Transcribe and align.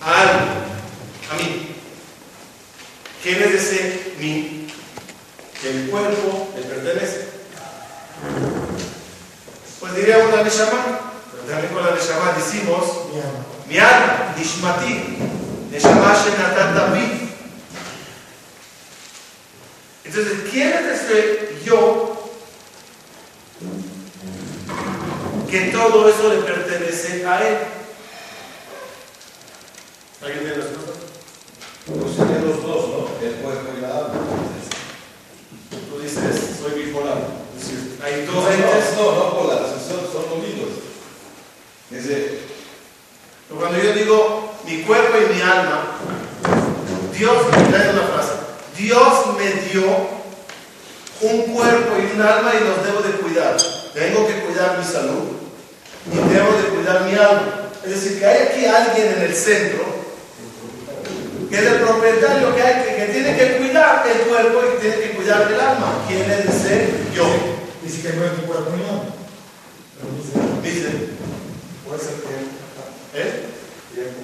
a 0.00 0.20
algo, 0.20 0.40
a 1.30 1.34
mí. 1.36 1.76
¿Quién 3.22 3.42
es 3.42 3.54
ese 3.54 4.14
mí? 4.18 4.66
Que 5.60 5.70
el 5.70 5.90
cuerpo 5.90 6.48
le 6.56 6.62
pertenece. 6.62 7.28
Pues 9.78 9.94
diría 9.94 10.18
una 10.18 10.42
Neshama, 10.42 11.00
pero 11.30 11.42
también 11.44 11.72
con 11.72 11.84
la 11.84 11.94
Neshama 11.94 12.32
decimos, 12.32 12.84
mi 13.68 13.78
alma, 13.78 14.34
Nishmati, 14.36 15.18
Neshama 15.70 16.14
Shenatan 16.14 16.74
David. 16.74 17.12
Entonces, 20.04 20.38
¿quién 20.50 20.72
es 20.72 21.02
ese 21.02 21.58
yo 21.64 22.30
que 25.50 25.60
todo 25.72 26.08
eso 26.08 26.28
le 26.34 26.40
pertenece 26.40 27.26
a 27.26 27.46
él? 27.46 27.56
¿Alguien 30.22 30.40
tiene 30.40 30.54
respuesta? 30.56 30.92
Pues 31.86 32.14
serían 32.14 32.46
los 32.46 32.62
dos, 32.62 32.88
¿no? 32.88 33.26
El 33.26 33.34
cuerpo 33.36 33.72
y 33.76 33.80
la 33.80 33.88
alma. 33.88 34.20
Tú 35.88 35.98
dices, 35.98 36.60
soy 36.60 36.82
bipolar. 36.82 37.18
Es 37.56 37.64
decir, 37.64 37.98
hay 38.04 38.26
dos 38.26 38.34
no, 38.34 38.50
entes. 38.50 38.96
no, 38.98 39.12
no 39.12 39.38
polares, 39.38 39.68
son, 39.88 40.00
son. 40.12 40.30
Ese, 41.90 42.38
Pero 43.48 43.60
Cuando 43.60 43.82
yo 43.82 43.92
digo 43.94 44.54
mi 44.66 44.82
cuerpo 44.82 45.16
y 45.18 45.34
mi 45.34 45.40
alma, 45.40 45.96
Dios, 47.16 47.36
trae 47.50 47.90
una 47.90 48.02
frase, 48.02 48.32
Dios 48.76 49.36
me 49.36 49.50
dio 49.70 49.84
un 51.22 51.42
cuerpo 51.54 51.96
y 51.98 52.14
un 52.14 52.22
alma 52.22 52.52
y 52.54 52.64
los 52.64 52.84
debo 52.86 53.00
de 53.00 53.18
cuidar. 53.20 53.56
Tengo 53.94 54.26
que 54.26 54.40
cuidar 54.42 54.78
mi 54.78 54.84
salud 54.84 55.32
y 56.12 56.16
debo 56.32 56.52
de 56.52 56.68
cuidar 56.76 57.04
mi 57.06 57.14
alma. 57.14 57.70
Es 57.84 57.90
decir, 57.90 58.18
que 58.18 58.26
hay 58.26 58.46
aquí 58.46 58.66
alguien 58.66 59.14
en 59.16 59.22
el 59.22 59.34
centro 59.34 59.99
que 61.50 61.56
es 61.56 61.66
el 61.66 61.80
propietario 61.80 62.54
que, 62.54 62.62
hay, 62.62 62.84
que, 62.84 62.94
que 62.94 63.12
tiene 63.12 63.36
que 63.36 63.56
cuidar 63.58 64.06
el 64.06 64.20
cuerpo 64.20 64.60
y 64.62 64.70
que 64.70 64.88
tiene 64.88 65.02
que 65.02 65.16
cuidar 65.16 65.50
el 65.50 65.60
alma. 65.60 66.04
¿Quién 66.06 66.30
es 66.30 66.46
ese? 66.46 66.88
Yo. 67.12 67.26
Dice 67.82 68.02
que 68.02 68.14
no 68.14 68.24
es 68.24 68.36
tu 68.36 68.42
cuerpo 68.46 68.70
ni 68.70 68.86
dice, 70.14 70.38
Dice, 70.62 70.90
puede 71.84 71.98
ser 71.98 72.22
tiempo. 72.22 72.54
¿eh? 73.14 73.50
Tiempo. 73.92 74.20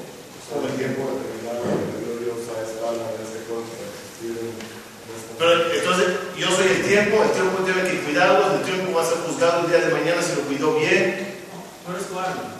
Solo 0.47 0.69
el 0.70 0.78
tiempo 0.78 1.03
determinado 1.19 1.66
que 1.66 1.98
le 1.98 2.06
dio 2.06 2.14
Dios 2.22 2.47
a 2.47 2.62
alma, 2.62 3.10
a 3.10 3.19
ese 3.19 3.43
cuerpo, 3.50 3.75
para 3.75 3.91
existir 3.91 4.38
en 4.38 4.54
esta 4.54 5.34
Pero 5.34 5.50
entonces 5.75 6.06
yo 6.38 6.47
soy 6.54 6.66
el 6.78 6.82
tiempo, 6.87 7.26
el 7.26 7.34
tiempo 7.34 7.66
tiene 7.66 7.82
que 7.91 8.06
cuidarlo, 8.06 8.54
el 8.54 8.62
tiempo 8.62 8.94
va 8.94 9.03
a 9.03 9.10
ser 9.10 9.19
juzgado 9.26 9.66
el 9.66 9.70
día 9.75 9.82
de 9.82 9.91
mañana 9.91 10.22
si 10.22 10.38
lo 10.38 10.47
cuidó 10.47 10.78
bien. 10.78 11.43
No 11.82 11.91
eres 11.91 12.06
tu 12.06 12.14
alma. 12.14 12.54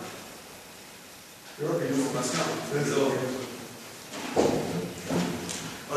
Creo 1.55 1.79
que 1.79 1.87
yo 1.87 2.03
Eso. 2.83 3.15
Ahora, 4.35 4.56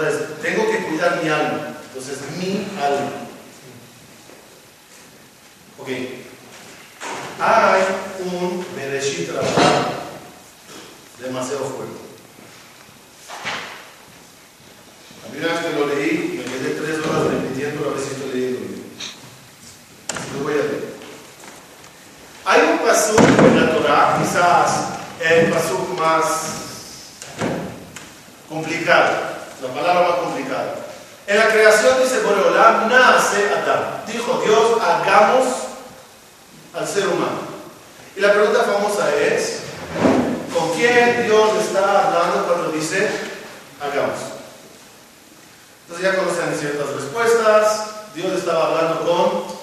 es, 0.04 0.42
tengo 0.42 0.70
que 0.70 0.84
cuidar 0.86 1.24
mi 1.24 1.30
alma. 1.30 1.76
Entonces, 1.88 2.18
mi 2.38 2.68
alma. 2.82 3.12
Ok. 5.78 5.88
Hay 7.42 7.84
un 8.26 8.66
Bereshit 8.76 9.30
demasiado 11.20 11.66
fuerte. 11.66 12.00
La 15.24 15.32
primera 15.32 15.54
vez 15.54 15.66
que 15.66 15.80
lo 15.80 15.88
leí, 15.88 16.38
me 16.38 16.44
quedé 16.44 16.82
tres 16.82 17.00
horas 17.00 17.32
repitiendo 17.32 17.90
a 17.90 17.94
ver 17.94 18.04
si 18.04 18.12
estoy 18.12 18.70
lo 20.38 20.44
voy 20.44 20.54
a 20.54 20.56
leer. 20.56 20.90
Hay 22.46 22.62
un 22.62 22.80
pasuk 22.80 23.20
en 23.20 23.56
la 23.56 23.74
Torah, 23.74 24.20
quizás 24.20 24.90
el 25.22 25.52
pasuk 25.52 25.98
más 26.00 26.26
complicado, 28.48 29.39
la 29.62 29.74
palabra 29.74 30.10
más 30.10 30.18
complicada. 30.20 30.76
En 31.28 31.38
la 31.38 31.48
creación 31.50 32.02
dice 32.02 32.22
Boreolam, 32.22 32.90
nace 32.90 33.50
Adán. 33.50 34.04
Dijo 34.08 34.42
Dios, 34.44 34.82
hagamos 34.82 35.48
al 36.74 36.88
ser 36.88 37.08
humano. 37.08 37.50
Y 38.16 38.20
la 38.22 38.34
pregunta 38.34 38.64
famosa 38.64 39.14
es, 39.16 39.60
¿con 40.54 40.74
quién 40.74 41.26
Dios 41.26 41.50
está 41.62 42.08
hablando 42.08 42.48
cuando 42.48 42.72
dice, 42.72 43.10
hagamos? 43.80 44.18
Entonces 45.84 46.12
ya 46.12 46.18
conocen 46.18 46.58
ciertas 46.60 46.90
respuestas. 46.90 47.86
Dios 48.16 48.34
estaba 48.34 48.68
hablando 48.68 49.06
con 49.06 49.59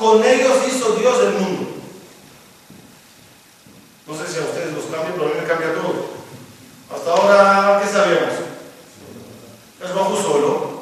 Con 0.00 0.24
ellos 0.24 0.56
hizo 0.66 0.92
Dios 0.92 1.18
el 1.20 1.32
mundo. 1.34 1.70
No 4.06 4.14
sé 4.16 4.32
si 4.32 4.38
a 4.38 4.44
ustedes 4.44 4.72
los 4.72 4.84
cambia, 4.86 5.12
pero 5.14 5.26
a 5.26 5.28
mí 5.28 5.34
me 5.42 5.46
cambia 5.46 5.74
todo. 5.74 6.08
Hasta 6.90 7.10
ahora, 7.10 7.80
¿qué 7.82 7.92
sabíamos? 7.92 8.34
Es 9.84 9.94
bajo 9.94 10.16
solo, 10.16 10.80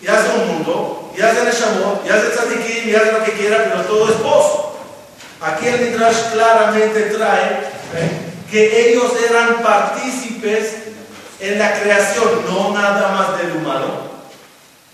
y 0.00 0.06
hace 0.08 0.30
un 0.30 0.48
mundo, 0.48 1.12
y 1.14 1.20
hace 1.20 1.44
Neshamot, 1.44 2.06
y 2.06 2.08
hace 2.08 2.30
Tzadikim, 2.30 2.88
y 2.88 2.94
hace 2.94 3.12
lo 3.12 3.22
que 3.22 3.32
quiera, 3.32 3.64
pero 3.64 3.82
todo 3.82 4.10
es 4.10 4.22
vos. 4.22 4.46
Aquí 5.42 5.66
el 5.66 5.90
Midrash 5.90 6.32
claramente 6.32 7.02
trae 7.02 7.70
¿eh? 7.94 8.32
que 8.50 8.90
ellos 8.90 9.12
eran 9.28 9.62
partícipes 9.62 10.74
en 11.38 11.58
la 11.58 11.78
creación, 11.80 12.46
no 12.48 12.72
nada 12.72 13.12
más 13.12 13.38
del 13.38 13.58
humano. 13.58 14.09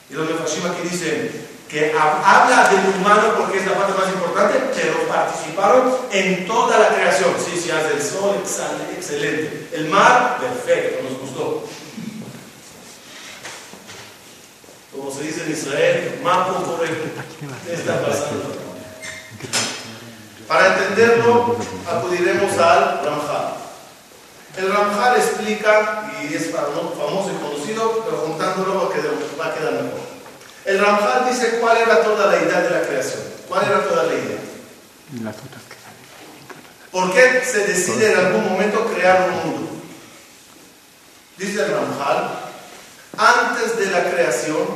Y 0.09 0.15
los 0.15 0.29
Mefashim 0.29 0.67
aquí 0.67 0.89
dicen 0.89 1.47
que 1.69 1.93
habla 1.93 2.69
del 2.69 2.95
humano 3.01 3.35
porque 3.39 3.59
es 3.59 3.67
la 3.67 3.75
parte 3.75 3.99
más 3.99 4.13
importante, 4.13 4.61
pero 4.75 5.09
participaron 5.09 5.97
en 6.13 6.47
toda 6.47 6.79
la 6.79 6.89
creación. 6.95 7.35
Sí, 7.45 7.61
sí, 7.61 7.71
hace 7.71 7.95
el 7.95 8.03
sol, 8.03 8.37
excelente. 8.97 9.69
El 9.73 9.89
mar, 9.89 10.39
perfecto, 10.41 11.03
nos 11.03 11.21
gustó. 11.21 11.65
Como 14.93 15.11
se 15.11 15.25
dice 15.25 15.43
en 15.45 15.53
Israel, 15.53 16.21
mapa 16.23 16.63
correcto. 16.63 17.23
¿Qué 17.67 17.75
está 17.75 18.01
pasando? 18.01 18.57
Para 20.47 20.75
entenderlo, 20.75 21.57
acudiremos 21.91 22.57
al 22.59 23.05
Ramjal. 23.05 23.66
El 24.57 24.73
Ramjal 24.73 25.17
explica, 25.17 26.11
y 26.23 26.35
es 26.35 26.51
famoso 26.51 27.31
y 27.31 27.43
conocido, 27.43 28.03
pero 28.05 28.17
juntándolo 28.19 28.91
va 29.39 29.47
a 29.47 29.55
quedar 29.55 29.73
mejor. 29.73 30.01
El 30.65 30.79
Ramjal 30.81 31.29
dice 31.29 31.59
cuál 31.61 31.77
era 31.77 32.03
toda 32.03 32.27
la 32.27 32.43
idea 32.43 32.61
de 32.63 32.71
la 32.71 32.83
creación. 32.83 33.23
¿Cuál 33.49 33.67
era 33.67 33.85
toda 33.85 34.05
la 34.05 34.15
idea? 34.15 34.39
¿Por 36.91 37.13
qué 37.13 37.43
se 37.45 37.67
decide 37.67 38.13
en 38.13 38.19
algún 38.19 38.49
momento 38.51 38.87
crear 38.87 39.31
un 39.31 39.51
mundo? 39.51 39.71
Dice 41.37 41.63
el 41.63 41.73
Ramjal, 41.73 42.31
antes 43.19 43.79
de 43.79 43.91
la 43.91 44.11
creación 44.11 44.67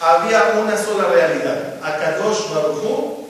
había 0.00 0.54
una 0.60 0.76
sola 0.76 1.08
realidad, 1.08 1.76
Akadosh 1.82 2.50
Baruch 2.50 3.26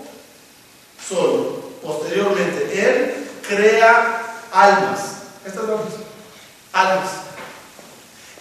solo. 1.09 1.63
Posteriormente, 1.83 2.71
Él 2.73 3.29
crea 3.47 4.23
almas. 4.53 5.22
Estas 5.45 5.65
almas. 5.65 5.93
Almas. 6.73 7.11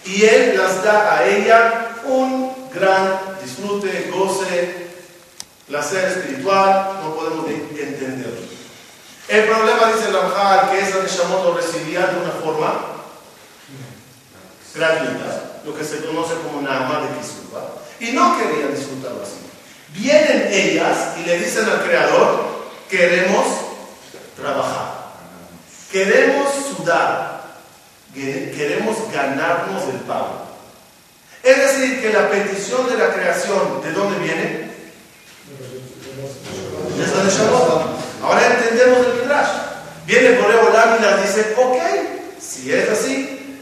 Y 0.04 0.24
Él 0.24 0.56
las 0.56 0.82
da 0.82 1.16
a 1.16 1.26
ella 1.26 1.96
un 2.04 2.70
gran 2.72 3.20
disfrute, 3.42 4.10
goce, 4.12 4.90
placer 5.68 6.04
espiritual, 6.06 7.00
no 7.02 7.14
podemos 7.14 7.46
entenderlo. 7.48 8.40
El 9.28 9.44
problema, 9.44 9.92
dice 9.92 10.10
Ramjal, 10.10 10.70
que 10.70 10.80
esa 10.80 11.02
Neshamot 11.02 11.44
lo 11.44 11.54
recibía 11.54 12.06
de 12.06 12.20
una 12.20 12.32
forma 12.32 12.92
gratuita, 14.74 15.60
lo 15.64 15.76
que 15.76 15.84
se 15.84 16.04
conoce 16.04 16.34
como 16.34 16.58
una 16.58 16.84
ama 16.84 17.00
de 17.00 17.18
Kisuba, 17.18 17.74
y 18.00 18.12
no 18.12 18.36
querían 18.36 18.74
disfrutarlo 18.74 19.22
así. 19.22 19.38
Vienen 19.94 20.48
ellas 20.50 21.16
y 21.18 21.24
le 21.24 21.38
dicen 21.38 21.68
al 21.68 21.82
Creador, 21.84 22.44
queremos 22.88 23.46
trabajar, 24.36 24.91
queremos 25.92 26.48
sudar, 26.74 27.42
queremos 28.14 28.96
ganarnos 29.12 29.82
el 29.84 30.00
pago. 30.00 30.46
Es 31.42 31.56
decir, 31.58 32.00
que 32.00 32.12
la 32.12 32.30
petición 32.30 32.88
de 32.88 32.96
la 32.96 33.12
creación, 33.12 33.82
¿de 33.82 33.92
dónde 33.92 34.18
viene? 34.18 34.72
De 36.96 37.30
Shabbat. 37.30 37.86
Ahora 38.22 38.46
entendemos 38.46 39.06
el 39.06 39.22
Midrash. 39.22 39.48
Viene 40.06 40.38
Olam 40.38 40.98
y 40.98 41.02
las 41.02 41.22
dice, 41.22 41.54
ok, 41.56 41.76
si 42.40 42.72
es 42.72 42.88
así, 42.88 43.60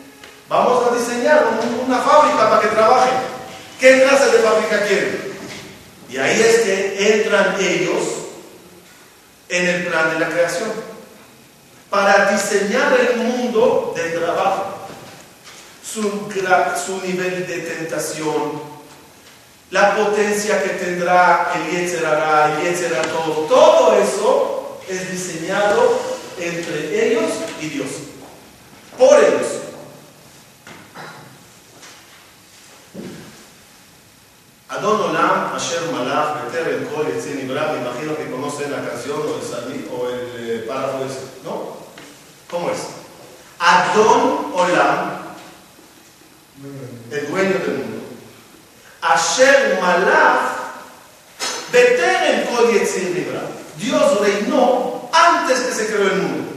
vamos 0.48 0.86
a 0.86 0.94
diseñar 0.94 1.44
una 1.84 1.98
fábrica 1.98 2.48
para 2.48 2.62
que 2.62 2.68
trabajen. 2.68 3.14
¿Qué 3.78 4.02
clase 4.02 4.30
de 4.30 4.38
fábrica 4.38 4.86
quieren? 4.86 5.30
Y 6.10 6.16
ahí 6.18 6.40
es 6.40 6.56
que 6.60 7.14
entran 7.14 7.56
ellos 7.60 8.02
en 9.48 9.66
el 9.66 9.86
plan 9.86 10.12
de 10.12 10.20
la 10.20 10.28
creación 10.28 10.89
para 11.90 12.30
diseñar 12.30 12.92
el 12.98 13.16
mundo 13.16 13.92
del 13.96 14.14
trabajo 14.14 14.80
su, 15.92 17.00
nivel 17.02 17.46
de 17.46 17.58
tentación, 17.58 18.62
la 19.70 19.96
potencia 19.96 20.62
que 20.62 20.70
tendrá 20.70 21.52
el 21.56 21.70
Yetzerara, 21.70 22.56
el 22.56 22.62
Yetzerato, 22.62 23.46
todo 23.48 23.94
eso 23.94 24.78
es 24.88 25.10
diseñado 25.10 25.98
entre 26.38 27.08
ellos 27.08 27.30
y 27.60 27.66
Dios, 27.66 27.88
por 28.96 29.18
ellos. 29.18 29.69
Adon 34.70 35.10
Olam, 35.10 35.54
Asher 35.54 35.90
Malach, 35.92 36.44
Beter 36.44 36.86
Kol, 36.88 37.06
Yetzin 37.06 37.40
Ibra, 37.40 37.72
me 37.72 37.80
imagino 37.80 38.16
que 38.16 38.30
conocen 38.30 38.70
la 38.70 38.88
canción 38.88 39.18
o 39.18 39.34
el, 39.34 39.88
o 39.90 40.08
el 40.08 40.50
eh, 40.50 40.64
párrafo 40.66 41.04
¿no? 41.44 41.76
¿Cómo 42.48 42.70
es? 42.70 42.78
Adon 43.58 44.52
Olam, 44.54 45.10
el 47.10 47.26
dueño 47.28 47.58
del 47.58 47.78
mundo. 47.78 48.00
Asher 49.02 49.80
Malach 49.80 50.60
Beteren 51.72 52.46
Kol 52.46 52.72
Yetzir 52.72 53.10
Libra. 53.14 53.42
Dios 53.78 54.20
reinó 54.20 55.08
antes 55.12 55.60
que 55.60 55.72
se 55.72 55.86
creó 55.86 56.08
el 56.08 56.22
mundo. 56.22 56.52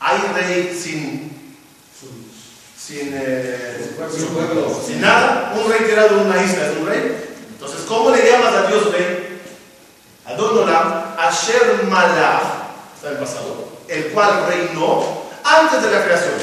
Hay 0.00 0.18
rey 0.34 0.78
sin 0.80 1.37
sin, 2.88 3.10
eh, 3.12 3.90
sin 4.86 5.00
nada. 5.00 5.52
Un 5.54 5.70
rey 5.70 5.80
tirado 5.86 6.20
en 6.20 6.26
una 6.26 6.42
isla 6.42 6.68
es 6.68 6.76
un 6.78 6.86
rey. 6.86 7.36
Entonces, 7.50 7.80
¿cómo 7.86 8.10
le 8.10 8.30
llamas 8.30 8.54
a 8.54 8.66
Dios 8.66 8.90
rey? 8.92 9.40
Adon 10.24 10.58
Olam, 10.58 11.14
Asher 11.18 11.84
Malach, 11.84 12.42
está 12.94 13.08
en 13.08 13.12
el 13.14 13.18
pasado, 13.18 13.68
el 13.88 14.06
cual 14.06 14.46
reinó 14.48 15.22
antes 15.44 15.82
de 15.82 15.90
la 15.90 16.04
creación. 16.04 16.34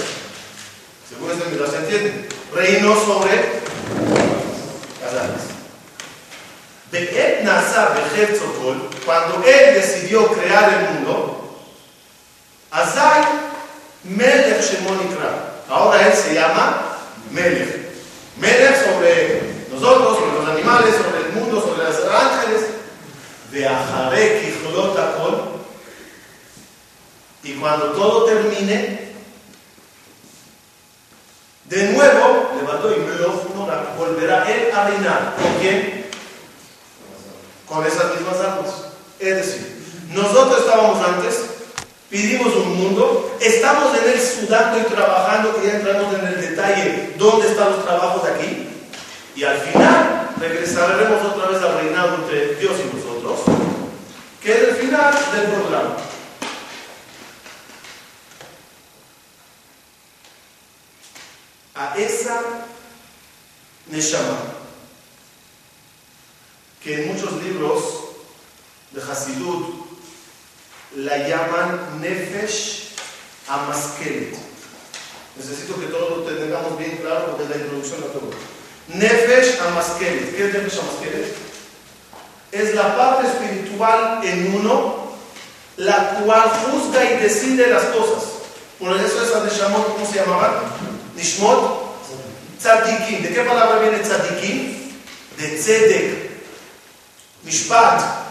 Según 1.10 1.32
este 1.32 1.50
Midrash 1.50 1.72
se 1.72 1.78
entiende. 1.78 2.30
Reinó 2.54 2.96
sobre 2.96 3.62
las. 5.02 5.56
De 6.92 7.02
Et 7.02 7.44
cuando 9.06 9.44
él 9.46 9.74
decidió 9.76 10.28
crear 10.28 10.74
el 10.74 10.94
mundo, 10.94 11.58
Azai 12.72 13.24
Melech. 14.04 14.56
Ahora 15.70 16.08
él 16.08 16.14
se 16.14 16.34
llama 16.34 16.82
Melech. 17.32 17.92
Melech 18.38 18.86
sobre 18.86 19.42
nosotros, 19.72 20.18
sobre 20.20 20.34
los 20.34 20.50
animales, 20.50 20.96
sobre 20.96 21.28
el 21.28 21.34
mundo, 21.34 21.62
sobre 21.62 21.84
los 21.84 22.14
ángeles. 22.14 22.62
De 23.52 23.68
Ajarek 23.68 24.44
y 24.44 24.56
Y 27.44 27.54
cuando 27.54 27.92
todo 27.92 28.26
termine, 28.26 29.14
de 31.66 31.84
nuevo, 31.94 32.52
levantó 32.60 32.94
y 32.94 33.00
me 33.00 33.16
volverá 33.98 34.52
él 34.52 34.72
a 34.74 34.88
reinar. 34.88 35.36
¿Con 35.42 35.54
quién? 35.60 36.06
Con 37.68 37.86
esas 37.86 38.16
mismas 38.16 38.38
armas. 38.38 38.74
Es 39.20 39.36
decir, 39.36 39.86
nosotros 40.10 40.60
estábamos 40.60 41.08
antes, 41.08 41.40
pidimos 42.10 42.56
un 42.56 42.78
mundo, 42.78 43.38
estamos 43.40 43.98
en 43.98 44.10
él 44.12 44.20
sudando 44.20 44.80
y 44.80 44.84
trabajando, 44.84 45.56
que 45.56 45.68
ya 45.68 45.76
entramos 45.76 46.14
en 46.14 46.28
el 46.28 46.42
detalle, 46.42 47.14
¿dónde 47.18 47.48
están 47.48 47.72
los 47.72 47.86
trabajos 47.86 48.24
aquí? 48.30 48.68
Y 49.36 49.44
al 49.44 49.58
final 49.58 50.30
regresaremos 50.40 51.26
otra 51.26 51.50
vez 51.50 51.62
al 51.62 51.80
reinado 51.80 52.16
entre 52.16 52.56
Dios 52.56 52.74
y 52.80 52.96
nosotros, 52.96 53.40
que 54.42 54.52
es 54.52 54.60
el 54.70 54.76
final 54.76 55.14
del 55.34 55.46
programa. 55.52 55.96
a 61.76 61.94
esa 61.98 62.42
Neshama, 63.88 64.40
que 66.82 67.04
en 67.04 67.14
muchos 67.14 67.44
libros 67.44 67.84
de 68.92 69.02
Hasidut 69.02 69.85
la 70.96 71.18
llaman 71.28 72.02
Nefesh 72.02 72.96
Amaskelet. 73.48 74.36
Necesito 75.38 75.80
que 75.80 75.88
todos 75.88 76.18
lo 76.18 76.24
tengamos 76.24 76.78
bien 76.78 76.98
claro 77.02 77.36
porque 77.36 77.54
la 77.54 77.62
introducción 77.62 78.00
a 78.00 78.14
todo. 78.14 78.32
Nefesh 78.88 79.60
Amaskelet. 79.62 80.36
¿Qué 80.36 80.48
es 80.48 80.54
Nefesh 80.54 80.80
Amaskelet? 80.80 81.36
Es 82.52 82.76
la 82.76 82.96
parte 82.96 83.28
espiritual 83.28 84.22
en 84.24 84.56
uno, 84.56 85.12
la 85.78 86.22
cual 86.24 86.50
juzga 86.50 87.04
y 87.04 87.18
decide 87.18 87.68
las 87.68 87.84
cosas. 87.86 88.30
Por 88.80 88.96
eso 88.96 89.24
esa 89.24 89.44
Neshamot, 89.44 89.94
¿cómo 89.94 90.06
se 90.06 90.20
llamaba? 90.20 90.64
Nishmot 91.16 91.86
tzadikim. 92.60 93.24
¿De 93.24 93.34
qué 93.34 93.42
palabra 93.42 93.80
viene 93.80 94.00
tzadikim? 94.00 94.92
De 95.38 95.58
tzedek. 95.58 96.32
Mishpat. 97.44 98.25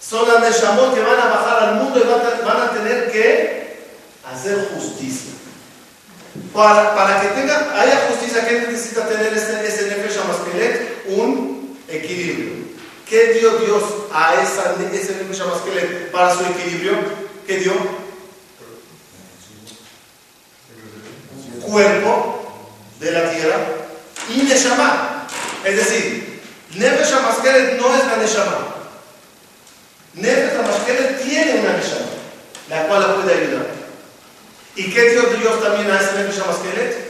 Son 0.00 0.26
las 0.28 0.40
neshamot 0.40 0.94
que 0.94 1.00
van 1.00 1.20
a 1.20 1.26
bajar 1.26 1.62
al 1.64 1.74
mundo 1.76 1.98
y 1.98 2.44
van 2.44 2.62
a, 2.62 2.70
tener 2.70 3.10
que 3.12 3.76
hacer 4.24 4.70
justicia. 4.74 5.32
Para, 6.54 6.94
para 6.94 7.20
que 7.20 7.28
tenga, 7.28 7.80
haya 7.80 8.08
justicia, 8.08 8.46
¿qué 8.46 8.60
necesita 8.60 9.08
tener 9.08 9.32
ese, 9.34 9.66
ese 9.66 9.86
nefesh 9.88 10.18
amaskelet? 10.18 11.04
Un 11.08 11.78
equilibrio. 11.88 12.68
¿Qué 13.08 13.34
dio 13.34 13.58
Dios 13.58 13.82
a 14.12 14.34
ese 14.34 14.62
nefesh 14.78 15.40
amaskelet 15.42 16.10
para 16.10 16.34
su 16.34 16.44
equilibrio? 16.44 16.92
¿Qué 17.46 17.58
dio? 17.58 17.72
cuerpo 21.68 22.40
de 22.98 23.12
la 23.12 23.30
tierra, 23.30 23.56
y 24.28 24.42
Neshama. 24.42 25.26
Es 25.64 25.76
decir, 25.76 26.40
Nefesh 26.74 27.12
Amaskeret 27.12 27.80
no 27.80 27.94
es 27.94 28.06
la 28.06 28.16
Neshama. 28.16 28.77
Nefesh 30.20 30.58
Amaskeret 30.58 31.22
tiene 31.22 31.60
una 31.60 31.72
Neshama, 31.76 32.06
la 32.68 32.86
cual 32.86 33.00
la 33.00 33.14
puede 33.16 33.34
ayudar. 33.34 33.66
¿Y 34.76 34.92
qué 34.92 35.10
dio 35.10 35.22
Dios 35.22 35.62
también 35.62 35.90
a 35.90 36.00
ese 36.00 36.14
Nefesh 36.14 36.42
Amaskeret? 36.42 37.08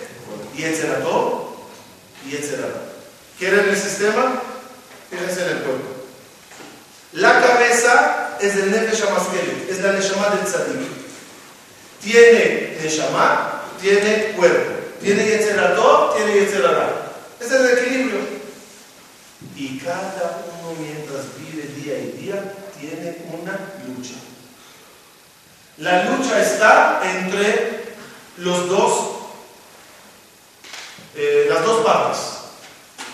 Y 0.56 0.64
Etzerató 0.64 1.56
y 2.28 2.34
Etzerató. 2.34 2.80
¿Quieren 3.38 3.68
el 3.68 3.76
sistema? 3.76 4.42
Fíjense 5.10 5.42
en 5.42 5.56
el 5.56 5.62
cuerpo. 5.62 5.98
La 7.12 7.40
cabeza 7.40 8.36
es 8.40 8.54
el 8.56 8.70
Nefesh 8.70 9.02
Amaskelet, 9.02 9.70
es 9.70 9.80
la 9.80 9.92
Neshama 9.92 10.28
del 10.30 10.44
Tzadik. 10.44 10.88
Tiene 12.02 12.78
Neshama, 12.82 13.62
tiene 13.80 14.32
cuerpo. 14.36 14.78
Tiene 15.00 15.24
Yetzeratot, 15.24 16.16
tiene 16.16 16.40
Yetzerara. 16.40 17.12
Ese 17.40 17.54
es 17.54 17.60
el 17.60 17.78
equilibrio. 17.78 18.18
Y 19.54 19.78
cada 19.78 20.44
uno 20.60 20.74
mientras 20.80 21.26
vive 21.38 21.68
día 21.76 21.98
y 21.98 22.12
día 22.20 22.54
tiene 22.80 23.16
una 23.32 23.52
lucha. 23.86 24.14
La 25.78 26.04
lucha 26.04 26.42
está 26.42 27.00
entre 27.04 27.94
los 28.38 28.68
dos, 28.68 29.08
eh, 31.14 31.46
las 31.48 31.64
dos 31.64 31.84
partes. 31.84 32.18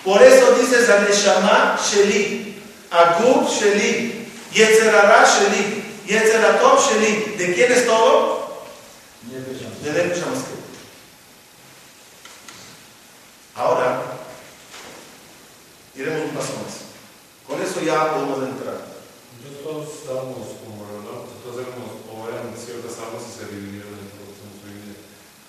Por 0.05 0.23
eso 0.23 0.53
dice 0.53 0.85
Zaneshama 0.85 1.79
Sheli, 1.83 2.63
Agub 2.91 3.49
Sheli, 3.49 4.29
Yetzerara 4.53 5.25
Sheli, 5.25 5.83
Yetzeratot 6.07 6.81
Sheli. 6.81 7.37
¿De 7.37 7.55
quién 7.55 7.73
es 7.73 7.87
todo? 7.87 8.45
De 9.83 9.91
Hamaskelet. 9.91 10.65
Ahora, 13.57 14.03
iremos 15.95 16.23
un 16.23 16.31
paso 16.31 16.53
más. 16.65 16.75
Con 17.47 17.63
eso 17.63 17.81
ya 17.83 18.13
podemos 18.13 18.43
entrar. 18.43 18.94
Todos 19.65 19.89
estábamos 19.97 20.61
como 20.61 20.85
¿no? 21.09 21.25
Todos 21.41 21.65
éramos, 21.65 22.05
o 22.13 22.29
eran 22.29 22.53
ciertas 22.53 23.01
almas 23.01 23.25
y 23.25 23.33
se 23.33 23.49
dividieron 23.49 23.97
en 23.97 24.13
vida. 24.61 24.93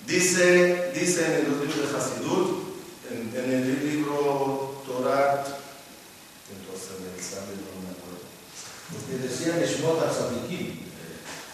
Dice, 0.08 0.90
dice 0.96 1.44
en 1.44 1.52
los 1.52 1.60
libros 1.60 1.84
de 1.84 1.92
Hasidut, 1.92 2.48
en, 3.12 3.28
en 3.36 3.52
el 3.52 3.76
libro 3.84 4.80
Torah, 4.88 5.44
entonces 6.48 6.96
en 6.96 7.12
el 7.12 7.20
Sable 7.20 7.60
no 7.60 7.76
me 7.84 7.92
acuerdo. 7.92 8.24
Porque 8.88 9.20
decían 9.20 9.60
Neshmot 9.60 10.00
HaTzadikim. 10.00 10.80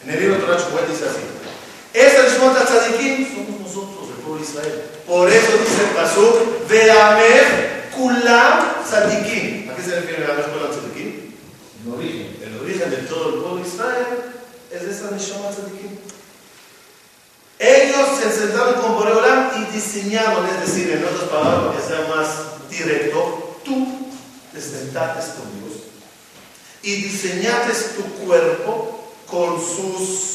En 0.07 0.11
el 0.11 0.21
libro 0.21 0.37
Torah 0.47 0.63
Shmuel 0.63 0.87
dice 0.87 1.11
así. 1.11 1.27
Este 1.93 2.31
Shmot 2.31 2.63
Tzadikim 2.63 3.27
somos 3.27 3.61
nosotros, 3.61 4.07
el 4.07 4.23
pueblo 4.23 4.39
de 4.39 4.47
Israel. 4.47 4.83
Por 5.05 5.29
eso 5.29 5.51
dice 5.59 5.83
el 5.83 5.91
Pasuk, 5.99 6.69
Veamer 6.69 7.91
Kulam 7.91 8.87
Tzadikim. 8.87 9.69
¿A 9.69 9.75
qué 9.75 9.83
se 9.83 9.99
refiere 9.99 10.27
Veamer 10.27 10.47
Kulam 10.47 10.71
Tzadikim? 10.71 10.92
En 11.85 11.93
origen. 11.93 12.39
El 12.43 12.61
origen 12.61 12.91
de 12.91 12.97
todo 12.99 13.29
el 13.29 13.35
pueblo 13.41 13.63
de 13.63 13.69
Israel 13.69 14.07
es 14.71 14.83
de 14.83 14.91
esa 14.91 15.11
Neshama 15.11 15.51
Tzadikim. 15.51 15.99
Ellos 17.59 18.09
se 18.21 18.33
sentaron 18.33 18.75
con 18.81 18.95
Boreolam 18.95 19.63
y 19.63 19.73
diseñaron, 19.73 20.47
es 20.47 20.61
decir, 20.67 20.91
en 20.91 21.05
otras 21.05 21.29
palabras, 21.29 21.77
que 21.77 21.89
sea 21.89 22.09
más 22.09 22.69
directo, 22.69 23.61
tú 23.65 23.87
te 24.53 24.61
sentaste 24.61 25.41
con 25.41 25.61
Dios 25.61 25.83
y 26.83 27.03
diseñaste 27.03 27.73
tu 27.95 28.03
cuerpo 28.25 29.13
con 29.27 29.61
sus 29.61 30.33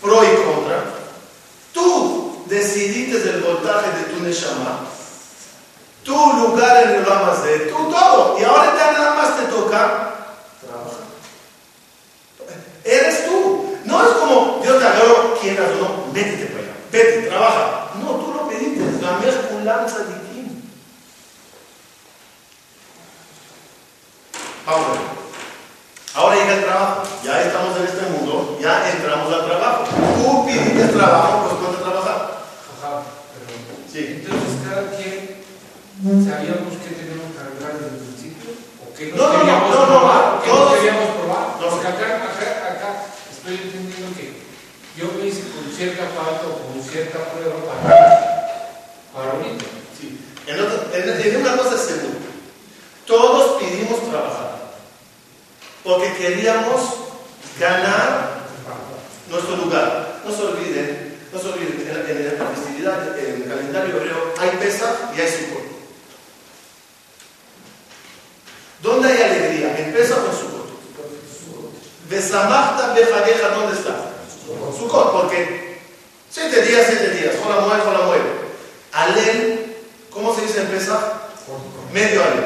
pro 0.00 0.24
y 0.24 0.36
contra. 0.36 0.94
Tú 1.72 2.44
decidiste 2.48 3.30
el 3.30 3.42
voltaje 3.42 3.98
de 3.98 4.04
tu 4.14 4.22
Neshama, 4.22 4.88
tu 6.04 6.32
lugar 6.32 6.84
en 6.84 6.90
el 6.90 7.04
de 7.04 7.58
tú 7.70 7.90
todo. 7.90 8.38
Y 8.38 8.44
ahora 8.44 8.74
ya 8.76 8.92
nada 8.92 9.14
más 9.14 9.36
te 9.36 9.44
toca 9.44 10.14
trabajar. 10.60 11.00
Eres 12.84 13.26
tú. 13.26 13.76
No 13.84 14.02
es 14.02 14.08
como 14.14 14.60
Dios 14.62 14.78
te 14.78 14.86
agarró, 14.86 15.38
quieras 15.40 15.70
o 15.78 15.82
no, 15.82 16.12
métete 16.12 16.46
para 16.46 16.62
allá, 16.62 16.72
vete, 16.92 17.22
trabaja. 17.28 17.90
No, 18.00 18.10
tú 18.16 18.32
lo 18.34 18.48
pediste, 18.48 19.02
la 19.02 19.18
mezculanza 19.18 19.98
de 19.98 20.14
ti. 20.14 20.62
Vamos. 24.66 24.98
Ahora 26.14 26.36
llega 26.36 26.54
el 26.54 26.64
trabajo. 26.64 27.02
Ya 27.24 27.42
estamos 27.42 27.76
en 27.78 27.84
este 27.84 28.06
mundo, 28.10 28.58
ya 28.60 28.90
entramos 28.90 29.32
al 29.32 29.46
trabajo. 29.46 29.84
Tú 30.16 30.46
pidiste 30.46 30.88
trabajo, 30.88 31.48
pues 31.48 31.54
ponte 31.54 31.80
a 31.80 31.90
trabajar. 31.90 32.16
Ajá, 32.78 33.02
pero 33.32 33.90
Sí. 33.90 34.22
entonces 34.22 34.68
cada 34.68 34.90
quien 34.96 35.44
sabíamos 36.00 36.72
que 36.80 36.90
teníamos 36.96 37.28
que 37.34 37.40
arreglar 37.40 37.72
desde 37.76 37.92
el 37.92 38.00
principio 38.08 38.50
o 38.80 38.94
que 38.96 39.04
no, 39.12 39.16
No, 39.16 39.22
no, 39.22 39.32
no, 39.32 39.38
queríamos 39.40 39.70
no, 39.70 39.80
no, 39.80 39.86
probar, 39.86 40.24
no 40.34 40.40
todos- 40.44 40.74
queríamos 40.78 41.08
probar. 41.16 41.46
Porque 41.60 41.86
acá, 41.86 42.06
acá, 42.16 42.48
acá 42.72 42.90
estoy 43.30 43.54
entendiendo 43.54 44.16
que 44.16 44.32
yo 44.96 45.04
me 45.16 45.26
hice 45.28 45.42
con 45.52 45.64
cierta 45.76 46.04
falta 46.16 46.46
o 46.48 46.72
con 46.72 46.82
cierta 46.82 47.18
prueba 47.30 47.56
para, 47.68 47.88
para 49.12 49.30
ahorita. 49.32 49.64
Sí. 49.98 50.18
En, 50.46 50.60
otra- 50.60 50.88
en- 50.96 51.20
en 51.20 51.40
una 51.40 51.56
cosa 51.56 51.74
es 51.76 51.82
seguro. 51.82 52.18
Todos 53.06 53.60
pedimos 53.62 54.08
trabajar. 54.08 54.50
Porque 55.84 56.12
queríamos 56.14 56.80
ganar 57.58 58.40
nuestro 59.28 59.56
lugar. 59.56 60.20
No 60.24 60.30
se 60.34 60.42
olviden, 60.42 61.18
no 61.32 61.38
se 61.40 61.48
olviden, 61.48 61.86
en, 61.88 61.94
la- 61.94 62.10
en 62.10 62.38
la 62.38 62.46
festividad, 62.54 63.18
en 63.18 63.42
el 63.42 63.48
calendario 63.48 63.96
hebreo, 63.96 64.34
hay 64.38 64.50
Pesach 64.58 65.14
y 65.16 65.20
hay 65.20 65.28
Sukkot. 65.28 65.60
¿Dónde 68.82 69.08
hay 69.12 69.22
alegría? 69.22 69.78
¿En 69.78 69.92
Pesach 69.92 70.18
o 70.18 70.26
en 70.30 70.38
Sukkot? 70.38 70.70
Besamachta 72.20 72.92
bejageja, 72.92 73.48
¿dónde 73.48 73.78
está? 73.78 73.96
Sukkot, 74.78 75.12
porque 75.12 75.80
siete 76.30 76.60
días, 76.60 76.84
siete 76.86 77.12
días, 77.12 77.34
hola 77.42 77.62
mueve, 77.62 77.82
hola 77.88 78.04
mueve. 78.04 78.30
Alel, 78.92 79.76
¿cómo 80.10 80.34
se 80.34 80.42
dice 80.42 80.60
en 80.60 80.66
Pesach? 80.66 81.00
Medio 81.94 82.22
alel. 82.22 82.44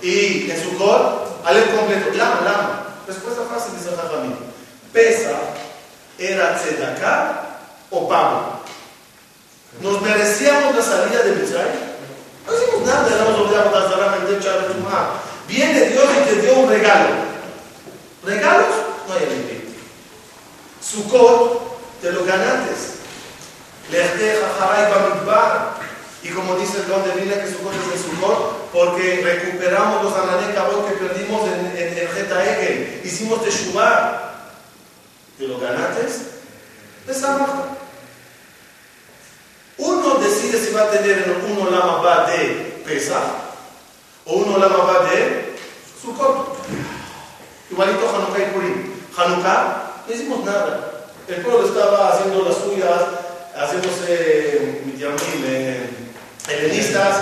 Y 0.00 0.50
en 0.50 0.64
Sukkot, 0.64 1.44
alel 1.44 1.64
completo. 1.76 2.16
Lama, 2.16 2.40
lama. 2.42 2.84
Respuesta 3.06 3.42
fácil, 3.52 3.76
dice 3.76 3.94
Jajamín. 3.94 4.34
Pesach 4.94 5.36
era 6.18 6.56
tzedaká 6.56 7.58
o 7.90 8.08
pago. 8.08 8.62
¿Nos 9.82 10.00
merecíamos 10.00 10.74
la 10.74 10.82
salida 10.82 11.22
de 11.22 11.32
Mitzrayim? 11.32 11.80
No 12.46 12.54
hicimos 12.54 12.86
nada, 12.86 13.14
éramos 13.14 13.40
obligados 13.40 13.74
a 13.74 13.84
estar 13.84 14.02
a 14.02 14.16
meter 14.16 14.40
chave 14.40 14.72
tumá. 14.72 15.20
Viene 15.46 15.90
Dios 15.90 16.06
y 16.22 16.30
te 16.30 16.40
dio 16.40 16.54
un 16.54 16.70
regalo. 16.70 17.27
¿Regalos? 18.28 18.66
No 19.08 19.14
hay 19.14 19.24
alegría. 19.24 19.60
Sukkot, 20.82 22.00
te 22.02 22.12
lo 22.12 22.26
ganaste. 22.26 22.74
Lejte 23.90 24.38
jajaray 24.38 24.92
bamidbar. 24.92 25.78
Y 26.22 26.28
como 26.30 26.56
dice 26.56 26.78
el 26.78 26.88
don 26.88 27.04
de 27.04 27.14
Biblia 27.14 27.42
que 27.42 27.50
Sukkot 27.50 27.72
es 27.72 27.94
el 27.94 28.10
Sukkot, 28.10 28.70
porque 28.70 29.22
recuperamos 29.24 30.04
los 30.04 30.12
anané 30.12 30.52
que 30.52 31.06
perdimos 31.06 31.48
en, 31.48 31.74
en, 31.74 31.98
en 31.98 32.08
Jeta 32.08 32.44
Egel. 32.44 33.00
Hicimos 33.02 33.42
Teshuvah. 33.42 34.34
¿Te 35.38 35.48
lo 35.48 35.58
ganaste? 35.58 36.06
Desamachta. 37.06 37.78
Uno 39.78 40.14
decide 40.16 40.62
si 40.62 40.74
va 40.74 40.82
a 40.82 40.90
tener 40.90 41.34
uno 41.48 41.70
lama 41.70 42.02
va 42.02 42.26
de 42.26 42.82
Pesach 42.84 43.22
o 44.26 44.34
uno 44.34 44.58
lama 44.58 44.76
va 44.84 45.04
de. 45.08 45.47
Igualito 47.78 48.10
Hanukkah 48.10 48.42
y 48.42 48.50
Purim. 48.50 48.76
Hanukkah, 49.16 50.02
no 50.04 50.12
hicimos 50.12 50.44
nada. 50.44 51.06
El 51.28 51.42
pueblo 51.42 51.64
estaba 51.64 52.08
haciendo 52.08 52.42
las 52.42 52.56
suyas, 52.56 53.02
haciéndose 53.54 54.82
midiamim, 54.84 55.44
eh, 55.46 55.88
helenistas. 56.48 57.18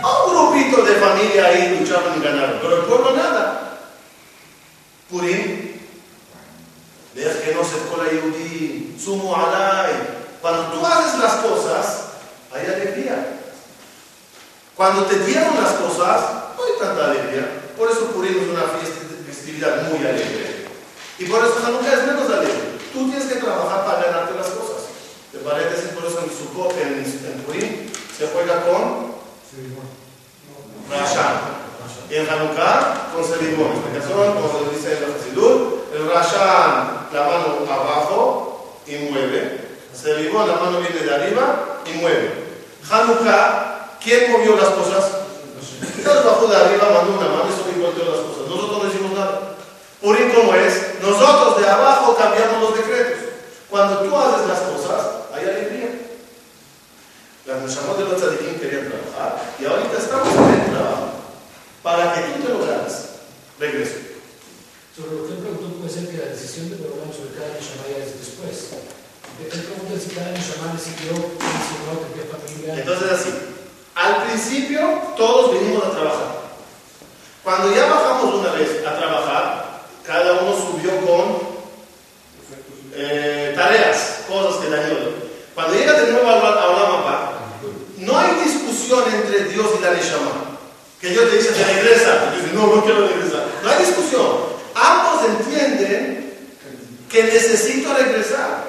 Un 0.00 0.30
grupito 0.30 0.80
de 0.82 0.94
familia 0.94 1.46
ahí 1.46 1.76
lucharon 1.76 2.16
y 2.16 2.22
ganaron, 2.22 2.60
pero 2.62 2.76
el 2.76 2.84
pueblo 2.84 3.16
nada. 3.16 3.80
Purim, 5.10 5.80
veas 7.16 7.36
que 7.38 7.52
no 7.52 7.64
se 7.64 7.78
cola 7.90 8.08
Yehudi, 8.08 8.96
sumo 8.96 9.34
alay. 9.34 9.90
Cuando 10.40 10.66
tú 10.66 10.86
haces 10.86 11.18
las 11.18 11.32
cosas, 11.42 12.04
hay 12.54 12.64
alegría. 12.66 13.40
Cuando 14.76 15.02
te 15.06 15.18
dieron 15.18 15.60
las 15.60 15.72
cosas, 15.72 16.20
no 16.56 16.64
hay 16.64 16.78
tanta 16.78 17.06
alegría. 17.06 17.62
Por 17.76 17.90
eso 17.90 18.12
Purim 18.12 18.40
es 18.40 18.48
una 18.50 18.62
fiesta, 18.78 19.13
festividad 19.44 19.82
muy 19.90 19.98
alegre. 19.98 20.64
Y 21.18 21.26
por 21.26 21.44
eso 21.44 21.56
Hanukkah 21.64 21.92
es 21.92 22.06
menos 22.06 22.30
alegre. 22.30 22.80
Tú 22.92 23.10
tienes 23.10 23.26
que 23.26 23.36
trabajar 23.36 23.84
para 23.84 24.04
ganarte 24.04 24.34
las 24.34 24.48
cosas. 24.48 24.88
¿Te 25.32 25.38
parece? 25.38 25.88
Por 25.88 26.06
eso 26.06 26.20
en 26.20 26.30
Sukkot, 26.30 26.72
en, 26.78 27.04
en 27.04 27.42
Purim, 27.44 27.90
se 28.16 28.26
juega 28.28 28.64
con 28.64 29.12
Rashan. 30.90 31.62
Y 32.10 32.14
en 32.14 32.28
Hanukkah, 32.28 33.12
con 33.12 33.24
Selibón. 33.24 33.72
Explicación, 33.72 34.34
como 34.34 34.70
dice 34.72 34.98
el 34.98 35.12
Hasidut, 35.12 35.94
el 35.94 36.08
Rashan 36.08 37.04
la 37.12 37.22
mano 37.22 37.70
abajo 37.70 38.80
y 38.86 38.96
mueve. 39.10 39.60
Seribón, 39.92 40.48
la 40.48 40.56
mano 40.56 40.80
viene 40.80 41.00
de 41.00 41.14
arriba 41.14 41.82
y 41.84 41.98
mueve. 41.98 42.32
Hanukkah, 42.90 43.98
¿quién 44.02 44.32
movió 44.32 44.56
las 44.56 44.70
cosas? 44.70 45.23
Dios 45.96 46.24
bajó 46.24 46.46
de 46.46 46.56
arriba, 46.56 46.90
mandó 46.92 47.18
una 47.18 47.28
mano 47.28 47.48
y 47.48 47.56
sobre 47.56 47.74
volteó 47.84 48.04
las 48.04 48.20
cosas. 48.20 48.48
Nosotros 48.48 48.82
no 48.82 48.88
hicimos 48.88 49.12
nada. 49.12 49.56
Purim 50.00 50.32
como 50.34 50.54
es, 50.54 51.00
nosotros 51.00 51.60
de 51.60 51.68
abajo 51.68 52.16
cambiamos 52.16 52.60
los 52.60 52.76
decretos. 52.76 53.20
Cuando 53.70 54.00
tú 54.00 54.16
haces 54.16 54.46
las 54.46 54.60
cosas, 54.60 55.00
hay 55.32 55.48
alegría. 55.48 55.90
Las 57.46 57.62
Neshamot 57.62 57.98
de 57.98 58.04
los 58.04 58.20
tzadikim 58.20 58.60
querían 58.60 58.88
trabajar 58.88 59.40
y 59.58 59.64
ahorita 59.64 59.98
estamos 59.98 60.28
en 60.28 60.60
el 60.60 60.70
trabajo 60.72 61.08
para 61.82 62.14
que 62.14 62.20
tú 62.20 62.42
te 62.42 62.48
lo 62.52 62.66
ganes. 62.66 63.16
Regreso. 63.58 63.96
Sobre 64.96 65.16
lo 65.16 65.26
que 65.26 65.32
él 65.32 65.38
preguntó, 65.40 65.76
puede 65.76 65.90
ser 65.92 66.08
que 66.08 66.18
la 66.18 66.32
decisión 66.32 66.70
de 66.70 66.76
Borolán 66.76 67.12
sobre 67.12 67.36
cada 67.36 67.52
Neshama 67.52 67.84
ya 67.88 68.04
es 68.04 68.16
después. 68.16 68.76
Él 69.40 69.60
pregunta 69.60 69.92
si 69.96 70.14
cada 70.14 70.30
Neshama 70.32 70.72
decidió, 70.72 71.12
si 71.16 71.74
no, 71.84 71.92
de 72.00 72.08
qué 72.12 72.24
familia. 72.28 72.80
Entonces 72.80 73.08
así, 73.10 73.30
al 73.94 74.24
principio 74.24 74.80
todos 75.16 75.52
venimos 75.52 75.84
a 75.84 75.90
trabajar. 75.90 76.44
Cuando 77.44 77.74
ya 77.74 77.84
bajamos 77.86 78.34
una 78.36 78.52
vez 78.52 78.86
a 78.86 78.96
trabajar, 78.96 79.64
cada 80.02 80.32
uno 80.40 80.56
subió 80.56 80.90
con 81.06 81.38
eh, 82.94 83.52
tareas, 83.54 84.20
cosas 84.26 84.62
que 84.62 84.70
le 84.70 84.78
ayudan. 84.78 85.14
Cuando 85.54 85.74
llega 85.74 85.92
de 85.92 86.12
nuevo 86.12 86.28
a 86.28 86.66
Olam 86.68 87.34
no 87.98 88.18
hay 88.18 88.34
discusión 88.44 89.04
entre 89.12 89.44
Dios 89.44 89.66
y 89.78 89.82
la 89.82 89.90
Neshama. 89.92 90.58
Que 91.00 91.10
Dios 91.10 91.30
te 91.30 91.36
dice, 91.36 91.52
te 91.52 91.64
regresa. 91.64 92.14
Y 92.14 92.30
tú 92.30 92.36
dices, 92.36 92.54
no, 92.54 92.66
no 92.74 92.84
quiero 92.84 93.08
regresar. 93.08 93.46
No 93.62 93.70
hay 93.70 93.84
discusión. 93.84 94.26
Ambos 94.74 95.24
entienden 95.26 96.34
que 97.10 97.24
necesito 97.24 97.94
regresar. 97.94 98.64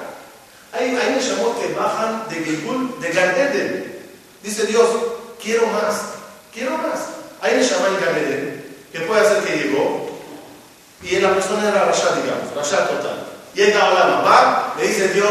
Hay, 0.72 0.96
hay 0.96 1.14
Neshamot 1.14 1.60
que 1.60 1.72
bajan 1.72 2.28
de 2.28 2.44
Gilgul, 2.44 3.00
de 3.00 3.10
Gan 3.10 3.30
Eden. 3.30 4.00
Dice 4.42 4.66
Dios, 4.66 4.86
quiero 5.42 5.66
más, 5.68 6.02
quiero 6.52 6.76
más. 6.78 7.08
Hay 7.40 7.56
Neshama 7.56 7.88
en 7.88 8.04
Gan 8.04 8.16
Eden 8.16 8.56
que 8.96 9.00
puede 9.00 9.20
hacer 9.20 9.42
que 9.42 9.56
llegó 9.56 10.06
y 11.02 11.16
la 11.16 11.34
persona 11.34 11.68
era 11.68 11.84
Rasha, 11.84 12.16
digamos, 12.16 12.54
Rasha 12.56 12.88
total. 12.88 13.26
Llega 13.54 13.80
a 13.80 13.90
Olam 13.90 14.12
Abba, 14.20 14.74
le 14.78 14.88
dice 14.88 15.08
Dios, 15.08 15.30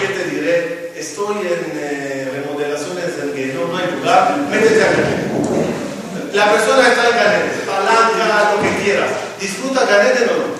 ¿qué 0.00 0.08
te 0.08 0.24
diré? 0.24 0.92
Estoy 0.96 1.36
en 1.46 1.72
eh, 1.74 2.28
remodelaciones 2.32 3.16
del 3.16 3.32
que 3.34 3.52
no, 3.54 3.68
no 3.68 3.78
hay 3.78 3.90
lugar, 3.92 4.36
métete 4.50 4.82
a 4.82 4.86
Ganeden. 4.86 6.32
La 6.32 6.52
persona 6.52 6.88
está 6.88 7.08
en 7.08 7.16
Ganeden, 7.16 7.62
palanca, 7.66 8.52
lo 8.56 8.62
que 8.62 8.82
quieras. 8.82 9.10
¿Disfruta 9.40 9.84
Ganeden 9.84 10.28
o 10.30 10.32
no? 10.32 10.58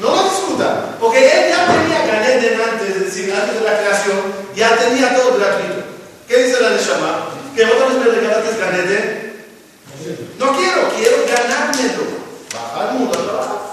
No 0.00 0.16
lo 0.16 0.24
disfruta, 0.24 0.96
porque 0.98 1.18
él 1.18 1.50
ya 1.50 1.66
tenía 1.66 2.06
Ganeden 2.06 2.60
antes, 2.60 2.96
es 2.96 3.04
decir, 3.06 3.32
antes 3.34 3.60
de 3.60 3.64
la 3.64 3.78
creación, 3.78 4.18
ya 4.56 4.76
todo 5.10 5.38
gratuito. 5.38 5.82
¿Qué 6.28 6.44
dice 6.44 6.60
la 6.60 6.70
Neshama? 6.70 7.28
Que 7.54 7.64
otra 7.64 7.86
vez 7.88 7.96
me 7.98 8.04
regalaste 8.04 8.58
Ganeden. 8.58 9.32
No 10.38 10.56
quiero, 10.56 10.88
quiero 10.96 11.16
ganármelo. 11.28 12.04
Baja 12.52 12.88
al 12.90 12.94
mundo. 12.98 13.68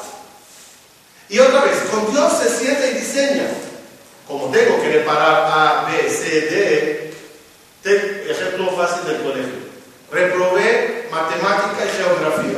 Y 1.29 1.39
otra 1.39 1.61
vez, 1.63 1.77
con 1.91 2.11
Dios 2.11 2.33
se 2.41 2.49
siente 2.49 2.91
y 2.91 2.93
diseña. 2.99 3.47
Como 4.27 4.49
tengo 4.51 4.81
que 4.81 4.89
reparar 4.91 5.43
A, 5.51 5.87
B, 5.89 6.09
C, 6.09 6.41
D, 6.41 7.13
te- 7.83 8.31
ejemplo 8.31 8.71
fácil 8.75 9.05
del 9.07 9.21
colegio. 9.21 9.69
Reprobé 10.11 11.07
matemática 11.11 11.85
y 11.85 11.97
geografía. 11.97 12.57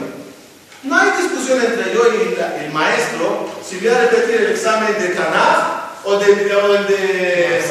No 0.83 0.97
hay 0.97 1.11
discusión 1.21 1.61
entre 1.61 1.93
yo 1.93 2.01
y 2.13 2.63
el 2.65 2.71
maestro 2.71 3.49
si 3.67 3.77
voy 3.77 3.89
a 3.89 3.99
repetir 4.01 4.35
el 4.41 4.51
examen 4.51 4.93
de 4.99 5.09
Tanaj 5.09 5.91
o, 6.05 6.15
de, 6.17 6.35
de 6.35 7.61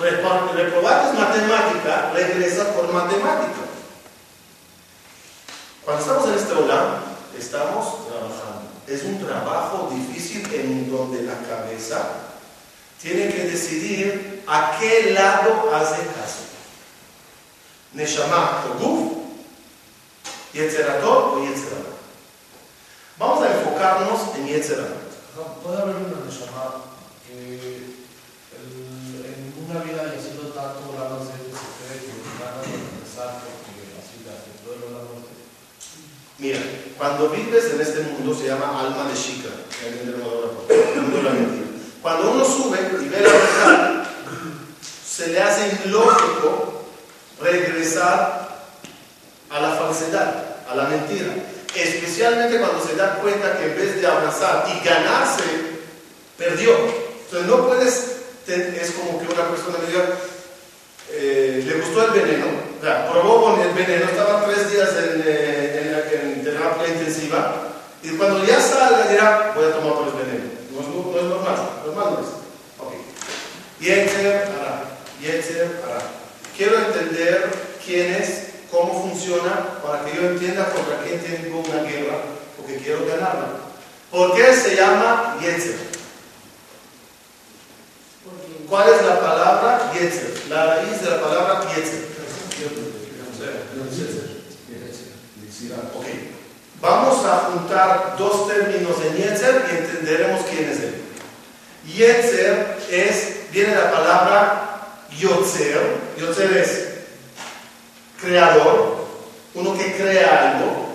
repar- 0.00 0.52
reprobar 0.54 1.06
es 1.08 1.18
matemática, 1.18 2.10
regresa 2.14 2.72
por 2.74 2.92
matemática. 2.92 3.62
Cuando 5.84 6.02
estamos 6.02 6.28
en 6.28 6.34
este 6.34 6.52
hogar, 6.52 6.98
estamos 7.38 8.06
trabajando. 8.06 8.68
Es 8.86 9.02
un 9.04 9.24
trabajo 9.24 9.90
difícil 9.92 10.48
en 10.54 10.90
donde 10.90 11.22
la 11.22 11.38
cabeza 11.48 12.08
tiene 13.00 13.28
que 13.32 13.44
decidir 13.44 14.42
a 14.46 14.76
qué 14.78 15.12
lado 15.12 15.74
hace 15.74 15.96
caso. 16.06 16.44
Neshama 17.92 18.64
o 18.68 18.78
Guf, 18.82 19.12
Yetzeratot 20.52 21.34
o 21.36 21.44
Yetzerara. 21.44 21.96
Vamos 23.18 23.42
a 23.44 23.52
enfocarnos 23.54 24.34
en 24.36 24.46
Yetzerara. 24.46 24.88
Puede 25.62 25.82
haber 25.82 25.96
una 25.96 26.24
Neshama 26.24 26.74
que 27.26 27.77
una 29.68 29.80
vida 29.84 30.00
sido 30.16 30.48
tanto 30.56 30.80
de 30.80 31.28
se 31.28 31.68
cree 31.76 32.00
que 32.00 32.16
ganas 32.40 32.64
de 32.64 32.72
regresar 32.88 33.44
porque 33.44 33.84
así 34.00 34.24
afectó 34.24 34.72
el 34.72 34.80
la 34.96 35.04
muerte. 35.04 35.28
Mira, 36.38 36.60
cuando 36.96 37.28
vives 37.28 37.74
en 37.74 37.80
este 37.80 38.00
mundo 38.00 38.34
se 38.34 38.46
llama 38.46 38.80
alma 38.80 39.10
de 39.10 39.14
chica, 39.14 39.50
el 39.84 40.16
mundo 41.02 41.16
de 41.18 41.22
la 41.22 41.30
mentira. 41.30 41.66
Cuando 42.00 42.30
uno 42.32 42.44
sube 42.44 42.78
y 43.02 43.08
ve 43.08 43.20
la 43.20 43.28
verdad, 43.28 44.10
se 45.06 45.28
le 45.28 45.42
hace 45.42 45.80
ilógico 45.84 46.84
regresar 47.38 48.48
a 49.50 49.60
la 49.60 49.74
falsedad, 49.74 50.56
a 50.70 50.74
la 50.74 50.84
mentira. 50.84 51.34
Especialmente 51.74 52.58
cuando 52.58 52.84
se 52.86 52.96
da 52.96 53.16
cuenta 53.16 53.58
que 53.58 53.66
en 53.66 53.76
vez 53.76 54.00
de 54.00 54.06
abrazar 54.06 54.66
y 54.74 54.84
ganarse, 54.84 55.42
perdió. 56.38 56.72
Entonces 57.24 57.48
no 57.48 57.66
puedes, 57.66 58.17
es 58.54 58.90
como 58.92 59.18
que 59.18 59.26
una 59.32 59.48
persona 59.50 59.78
me 59.82 59.88
diga, 59.88 60.08
eh, 61.10 61.62
le 61.66 61.74
gustó 61.80 62.04
el 62.06 62.20
veneno, 62.20 62.46
o 62.78 62.84
sea, 62.84 63.10
probó 63.10 63.44
con 63.44 63.60
el 63.60 63.70
veneno, 63.74 64.04
estaba 64.04 64.44
tres 64.46 64.70
días 64.72 64.90
en, 64.90 65.22
eh, 65.24 65.92
la- 65.92 66.42
terapia 66.42 66.88
intensiva, 66.88 67.68
y 68.02 68.10
cuando 68.10 68.44
ya 68.44 68.60
salga 68.60 69.06
dirá, 69.08 69.52
voy 69.54 69.66
a 69.66 69.72
tomar 69.72 69.94
por 69.94 70.08
el 70.08 70.14
veneno. 70.14 70.44
No 70.72 70.80
es, 70.80 70.88
no 70.88 71.18
es 71.18 71.24
normal, 71.24 71.56
normal 71.84 72.06
no 72.14 72.20
es. 72.20 72.26
Ok. 72.78 72.94
Yetzer 73.80 74.48
hará, 74.58 74.84
Yetzer 75.20 75.80
hará. 75.84 76.00
Quiero 76.56 76.78
entender 76.78 77.50
quién 77.84 78.14
es, 78.14 78.44
cómo 78.70 79.02
funciona, 79.02 79.80
para 79.82 80.04
que 80.04 80.16
yo 80.16 80.28
entienda 80.28 80.70
contra 80.72 81.00
quién 81.02 81.20
tengo 81.20 81.58
una 81.60 81.82
guerra, 81.82 82.18
porque 82.56 82.76
quiero 82.78 83.04
ganarla. 83.06 83.48
¿Por 84.10 84.34
qué 84.36 84.54
se 84.54 84.74
llama 84.76 85.36
Yetzer? 85.42 85.76
¿Cuál 88.68 88.92
es 88.92 89.02
la 89.02 89.18
palabra 89.18 89.92
Yetzer? 89.94 90.42
La 90.50 90.66
raíz 90.66 91.00
de 91.00 91.10
la 91.10 91.22
palabra 91.22 91.60
Yetzer. 91.74 92.06
Ok. 95.94 96.06
Vamos 96.80 97.24
a 97.24 97.50
juntar 97.50 98.16
dos 98.18 98.46
términos 98.46 98.96
en 99.06 99.16
Yetzer 99.16 99.64
y 99.70 99.76
entenderemos 99.78 100.42
quién 100.50 100.68
es 100.68 100.80
él. 100.80 100.94
Yetzer 101.86 102.78
es, 102.90 103.50
viene 103.52 103.74
la 103.74 103.90
palabra 103.90 105.06
Yotzer. 105.18 105.96
Yotzer 106.18 106.56
es 106.58 106.88
creador, 108.20 109.06
uno 109.54 109.78
que 109.78 109.96
crea 109.96 110.56
algo. 110.56 110.88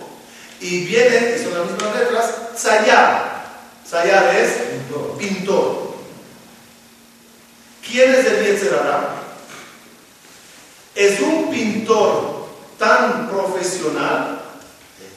Y 0.61 0.85
viene, 0.85 1.43
son 1.43 1.57
las 1.57 1.71
mismas 1.71 1.95
letras, 1.95 2.35
Tzayar. 2.55 3.45
Tzayar 3.83 4.35
es 4.35 4.51
pintor. 5.17 5.92
¿Quién 7.85 8.15
es 8.15 8.25
el 8.25 8.43
Yetzer 8.43 8.73
Hara? 8.73 9.09
Es 10.95 11.19
un 11.19 11.49
pintor 11.51 12.47
tan 12.79 13.29
profesional 13.29 14.41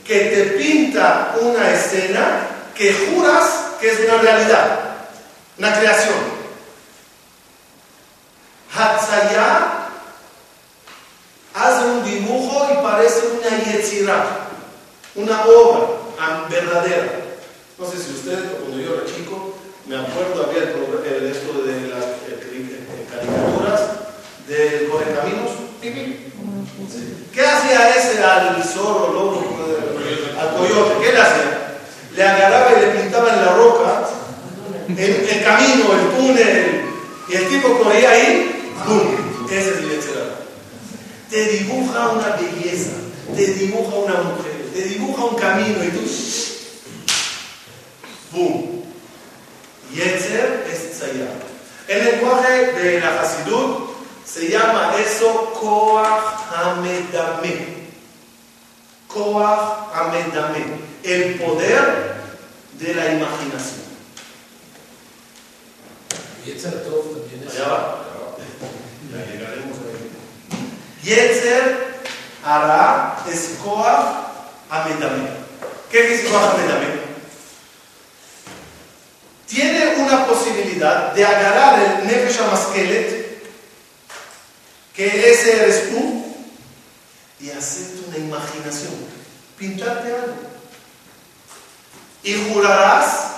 que 0.04 0.18
te 0.20 0.42
pinta 0.58 1.36
una 1.40 1.70
escena 1.72 2.48
que 2.74 2.92
juras 2.92 3.66
que 3.80 3.90
es 3.90 4.00
una 4.00 4.18
realidad, 4.18 4.80
una 5.58 5.78
creación. 5.78 6.36
Hatzayar 8.74 9.88
hace 11.54 11.84
un 11.86 12.04
dibujo 12.04 12.68
y 12.72 12.82
parece 12.82 13.26
una 13.28 13.64
yetzirah, 13.64 14.48
una 15.14 15.44
obra 15.46 16.46
verdadera. 16.48 17.12
No 17.78 17.90
sé 17.90 17.98
si 17.98 18.12
ustedes, 18.12 18.52
cuando 18.60 18.78
yo 18.78 18.94
era 18.94 19.04
chico, 19.04 19.55
me 19.88 19.96
acuerdo, 19.96 20.46
había 20.48 20.62
el, 20.64 20.68
el- 20.70 21.30
esto 21.32 21.62
de 21.62 21.88
las 21.88 22.04
eh, 22.04 22.40
eh, 22.52 22.80
caricaturas 23.10 23.80
del 24.48 24.88
Correcaminos. 24.88 25.50
¿Qué 27.32 27.40
hacía 27.46 27.90
ese 27.94 28.22
al 28.22 28.62
zorro, 28.64 29.12
lobo, 29.12 29.40
eh, 29.68 30.38
al 30.40 30.56
coyote? 30.56 30.94
¿Qué 31.04 31.12
le 31.12 31.20
hacía? 31.20 31.78
Le 32.16 32.22
agarraba 32.22 32.72
y 32.72 32.80
le 32.80 33.00
pintaba 33.00 33.32
en 33.34 33.44
la 33.44 33.52
roca 33.54 34.08
el, 34.88 34.98
el 34.98 35.44
camino, 35.44 35.84
el 35.92 36.16
túnel, 36.16 36.80
y 37.28 37.34
el 37.36 37.48
tipo 37.48 37.78
corría 37.78 38.10
ahí, 38.10 38.72
¡pum! 38.86 39.00
Ese 39.50 39.70
es 39.70 39.76
el 39.78 39.90
Yetzirah. 39.90 40.36
Te 41.30 41.44
dibuja 41.44 42.08
una 42.08 42.36
belleza, 42.36 42.90
te 43.36 43.46
dibuja 43.46 43.94
una 43.96 44.14
mujer, 44.22 44.70
te 44.72 44.82
dibuja 44.82 45.24
un 45.24 45.36
camino 45.36 45.84
y 45.84 45.88
tú, 45.88 46.00
¡pum! 48.32 48.82
Yetzer 49.92 50.66
es 50.70 50.98
Tzayar. 50.98 51.28
El 51.88 52.04
lenguaje 52.04 52.72
de 52.72 53.00
la 53.00 53.20
Hasidut 53.20 53.90
se 54.24 54.48
llama 54.48 54.94
eso 54.98 55.52
Koach 55.60 56.50
Hamedame. 56.52 57.86
Koach 59.06 59.94
Hamedame. 59.94 60.86
El 61.02 61.36
poder 61.36 62.16
de 62.72 62.94
la 62.94 63.12
imaginación. 63.12 63.86
Yetzer 66.44 66.84
Tov 66.84 67.04
también 67.12 67.44
es. 67.48 67.54
Allá 67.54 67.68
va. 67.68 68.02
Ya 69.12 69.32
llegaremos 69.32 69.78
ahí. 69.78 70.10
Yetzer 71.02 72.00
hará 72.44 73.18
es 73.30 73.58
Koach 73.62 74.06
Hamedame. 74.70 75.28
¿Qué 75.90 76.14
es 76.14 76.28
Koach 76.28 76.54
Hamedame? 76.54 76.95
Tiene 79.46 79.96
una 79.98 80.26
posibilidad 80.26 81.12
de 81.12 81.24
agarrar 81.24 81.78
el 81.80 82.06
Nefesh 82.06 82.40
Amaskelet, 82.40 83.42
que 84.94 85.32
ese 85.32 85.62
eres 85.62 85.90
tú, 85.90 86.24
y 87.38 87.50
hacerte 87.50 88.08
una 88.08 88.18
imaginación, 88.18 88.92
pintarte 89.58 90.12
algo. 90.12 90.34
Y 92.22 92.52
jurarás 92.52 93.32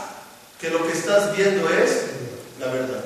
que 0.61 0.71
lo 0.71 0.87
que 0.87 0.92
estás 0.92 1.37
viendo 1.37 1.68
es 1.68 1.90
la 2.59 2.66
verdad. 2.66 3.05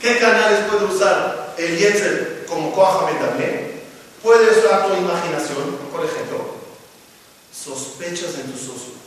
¿Qué 0.00 0.18
canales 0.18 0.60
puede 0.70 0.84
usar 0.84 1.54
el 1.56 1.78
Yetzer 1.78 2.44
como 2.46 2.72
Koach 2.72 3.18
también? 3.18 3.82
Puede 4.22 4.58
usar 4.58 4.88
tu 4.88 4.94
imaginación, 4.94 5.76
por 5.90 6.04
ejemplo, 6.04 6.54
sospechas 7.52 8.34
en 8.34 8.52
tu 8.52 8.58
socio. 8.58 8.97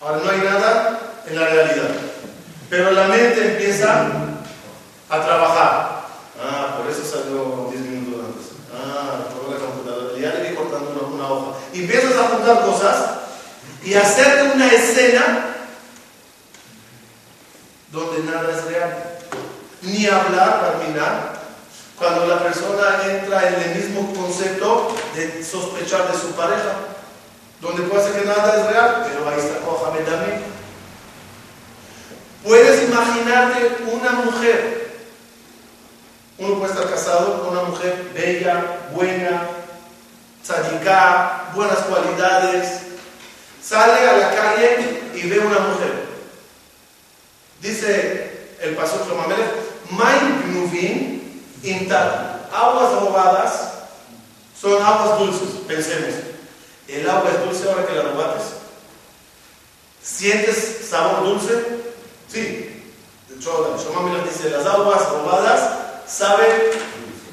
Ahora 0.00 0.18
no 0.24 0.30
hay 0.30 0.38
nada 0.38 1.00
en 1.26 1.40
la 1.40 1.46
realidad, 1.48 1.88
pero 2.70 2.92
la 2.92 3.08
mente 3.08 3.52
empieza 3.52 4.06
a 5.08 5.20
trabajar. 5.20 6.06
Ah, 6.40 6.76
por 6.78 6.90
eso 6.90 7.02
salió 7.04 7.68
10 7.72 7.82
minutos 7.82 8.24
antes. 8.26 8.46
Ah, 8.72 9.24
por 9.34 9.52
la 9.52 9.58
computadora. 9.58 10.18
Ya 10.18 10.34
le 10.34 10.50
vi 10.50 10.56
cortando 10.56 10.90
una, 10.90 11.14
una 11.14 11.32
hoja. 11.32 11.58
Y 11.72 11.80
empiezas 11.80 12.16
a 12.16 12.26
apuntar 12.26 12.64
cosas 12.64 12.96
y 13.82 13.94
hacerte 13.94 14.54
una 14.54 14.72
escena 14.72 15.56
donde 17.90 18.30
nada 18.30 18.52
es 18.56 18.64
real. 18.66 19.18
Ni 19.82 20.06
hablar, 20.06 20.78
terminar, 20.78 21.38
cuando 21.98 22.26
la 22.26 22.38
persona 22.40 23.00
entra 23.04 23.48
en 23.48 23.54
el 23.54 23.74
mismo 23.76 24.14
concepto 24.14 24.94
de 25.14 25.44
sospechar 25.44 26.10
de 26.12 26.18
su 26.18 26.32
pareja, 26.32 26.72
donde 27.60 27.82
puede 27.82 28.04
ser 28.04 28.20
que 28.20 28.26
nada 28.26 28.60
es 28.60 28.66
real, 28.66 29.06
pero 29.08 29.28
ahí 29.28 29.38
está 29.38 29.60
Mohamed 29.64 30.04
también. 30.04 30.42
Puedes 32.44 32.88
imaginarte 32.88 33.78
una 33.92 34.12
mujer, 34.12 34.96
uno 36.38 36.58
puede 36.58 36.72
estar 36.72 36.88
casado 36.88 37.42
con 37.42 37.58
una 37.58 37.68
mujer 37.68 38.10
bella, 38.14 38.88
buena, 38.92 39.42
tzadiká, 40.42 41.50
buenas 41.54 41.78
cualidades, 41.80 42.80
sale 43.62 44.08
a 44.08 44.16
la 44.16 44.34
calle 44.34 45.02
y 45.14 45.28
ve 45.28 45.40
una 45.40 45.58
mujer. 45.58 46.06
Dice 47.60 48.54
el 48.60 48.76
pastor 48.76 49.04
Shlomamelech, 49.06 49.50
Main 49.90 50.42
Gnuvin 50.46 51.42
Intat, 51.64 52.52
aguas 52.54 52.92
robadas 53.02 53.72
son 54.60 54.80
aguas 54.80 55.18
dulces, 55.18 55.48
pensemos. 55.66 56.27
El 56.88 57.08
agua 57.08 57.30
es 57.30 57.44
dulce 57.44 57.68
ahora 57.68 57.86
que 57.86 57.94
la 57.94 58.02
robates. 58.02 58.44
¿Sientes 60.02 60.88
sabor 60.88 61.22
dulce? 61.24 61.52
Sí. 62.32 62.82
De 63.28 63.36
hecho, 63.36 63.76
Shlomamelech 63.78 64.32
dice, 64.32 64.50
las 64.50 64.64
aguas 64.66 65.08
robadas 65.10 65.70
saben 66.06 66.48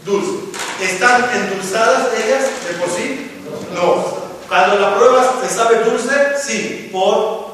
dulce. 0.04 0.58
¿Están 0.82 1.30
endulzadas 1.34 2.10
ellas 2.18 2.44
de 2.68 2.74
por 2.74 2.90
sí? 2.90 3.32
No. 3.74 4.26
Cuando 4.50 4.80
la 4.80 4.96
pruebas, 4.96 5.42
¿te 5.42 5.50
sabe 5.50 5.86
dulce? 5.86 6.38
Sí. 6.44 6.90
Por 6.92 7.46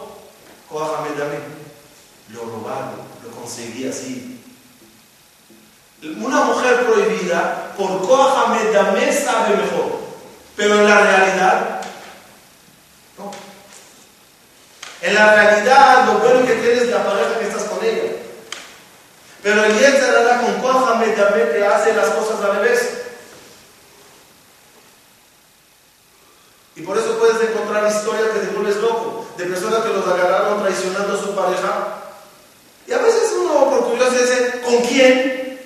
Kohamed 0.70 1.12
Lo 2.30 2.46
robado, 2.46 2.94
lo 3.24 3.32
conseguí 3.40 3.88
así. 3.88 4.42
Una 6.02 6.46
mujer 6.46 6.86
prohibida, 6.88 7.74
por 7.78 8.08
Kohamed 8.08 8.74
sabe 9.24 9.56
mejor. 9.56 10.02
Pero 10.56 10.80
en 10.80 10.90
la 10.90 11.02
realidad, 11.02 11.82
no. 13.18 13.32
En 15.02 15.16
la 15.16 15.34
realidad, 15.34 16.06
lo 16.06 16.20
bueno 16.20 16.46
que 16.46 16.54
tienes 16.56 16.84
es 16.84 16.90
la 16.90 17.04
pareja 17.04 17.40
que 17.40 17.48
estás 17.48 17.64
con 17.64 17.84
ella. 17.84 18.12
Pero 19.42 19.66
el 19.66 19.80
Yetzirah 19.80 20.42
con 20.42 20.62
Kohamed 20.62 21.16
te 21.16 21.66
hace 21.66 21.94
las 21.94 22.10
cosas 22.10 22.44
al 22.46 22.58
revés. 22.58 22.90
Y 26.76 26.82
por 26.84 26.98
eso 26.98 27.18
puedes 27.18 27.50
encontrar 27.50 27.92
historias 27.92 28.30
que 28.30 28.40
te 28.40 28.56
vuelves 28.56 28.78
loco, 28.78 29.26
de 29.38 29.46
personas 29.46 29.82
que 29.82 29.90
los 29.90 30.08
agarraron 30.08 30.62
traicionando 30.62 31.18
a 31.18 31.22
su 31.22 31.36
pareja. 31.36 31.98
Y 32.88 32.94
a 32.94 33.00
veces 33.00 33.34
uno 33.40 33.70
por 33.70 33.86
curiosidad 33.86 34.22
dice, 34.22 34.62
¿con 34.64 34.78
quién? 34.82 35.60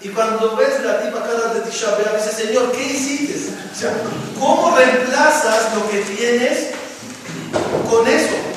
Y 0.00 0.08
cuando 0.10 0.56
ves 0.56 0.82
la 0.82 1.02
tipa 1.02 1.22
cada 1.22 1.54
de 1.54 1.60
Tisha 1.60 1.96
dice, 2.16 2.46
Señor, 2.46 2.72
¿qué 2.72 2.84
hiciste? 2.84 3.52
¿Cómo 4.38 4.76
reemplazas 4.76 5.74
lo 5.74 5.88
que 5.90 6.00
tienes 6.00 6.70
con 7.90 8.06
eso? 8.06 8.47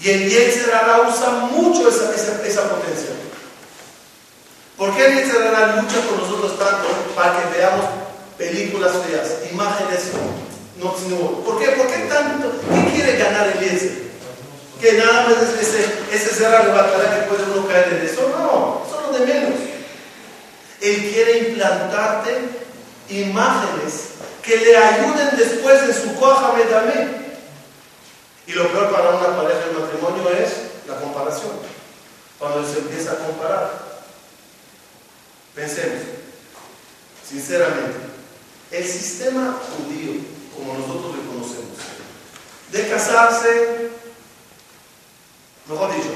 Y 0.00 0.10
el 0.10 0.28
Yetzirah 0.28 1.08
usa 1.08 1.30
mucho 1.50 1.88
esa, 1.88 2.14
esa, 2.14 2.68
potencia. 2.68 3.10
¿Por 4.76 4.94
qué 4.94 5.06
el 5.06 5.14
Yetzirah 5.16 5.76
lucha 5.76 5.96
con 6.08 6.20
nosotros 6.20 6.58
tanto 6.58 6.86
para 7.14 7.38
que 7.38 7.58
veamos 7.58 7.84
películas 8.36 8.92
feas, 9.06 9.50
imágenes 9.50 10.12
no, 10.78 10.94
no. 11.08 11.30
¿Por 11.42 11.58
qué? 11.58 11.70
¿Por 11.70 11.86
qué 11.86 12.00
tanto? 12.08 12.52
¿Qué 12.74 12.92
quiere 12.92 13.16
ganar 13.16 13.48
el 13.48 13.60
Yetzirah? 13.60 14.06
Que 14.80 14.92
nada 14.92 15.22
más 15.22 15.42
es 15.42 15.68
ese, 15.68 15.90
ese 16.12 16.34
cerrar 16.34 16.66
de 16.66 16.72
batalla 16.72 17.20
que 17.20 17.28
puede 17.28 17.44
uno 17.44 17.66
caer 17.66 17.94
en 17.94 18.06
eso. 18.06 18.28
No, 18.28 18.82
eso 18.86 19.00
es 19.00 19.06
lo 19.06 19.18
de 19.18 19.32
menos. 19.32 19.60
Él 20.82 21.10
quiere 21.10 21.48
implantarte 21.48 22.38
imágenes 23.08 24.16
que 24.46 24.56
le 24.58 24.76
ayuden 24.76 25.36
después 25.36 25.82
en 25.82 25.94
su 25.94 26.14
coja 26.20 26.54
también. 26.70 27.26
Y 28.46 28.52
lo 28.52 28.70
peor 28.70 28.92
para 28.92 29.10
una 29.10 29.36
pareja 29.36 29.66
de 29.66 29.72
matrimonio 29.72 30.30
es 30.30 30.86
la 30.86 31.00
comparación. 31.00 31.50
Cuando 32.38 32.64
se 32.64 32.78
empieza 32.78 33.12
a 33.12 33.16
comparar. 33.16 33.86
Pensemos, 35.54 36.02
sinceramente, 37.26 37.96
el 38.70 38.86
sistema 38.86 39.58
judío, 39.78 40.20
como 40.54 40.74
nosotros 40.74 41.16
le 41.16 41.26
conocemos, 41.26 41.78
de 42.72 42.88
casarse, 42.90 43.90
mejor 45.66 45.94
dicho, 45.94 46.10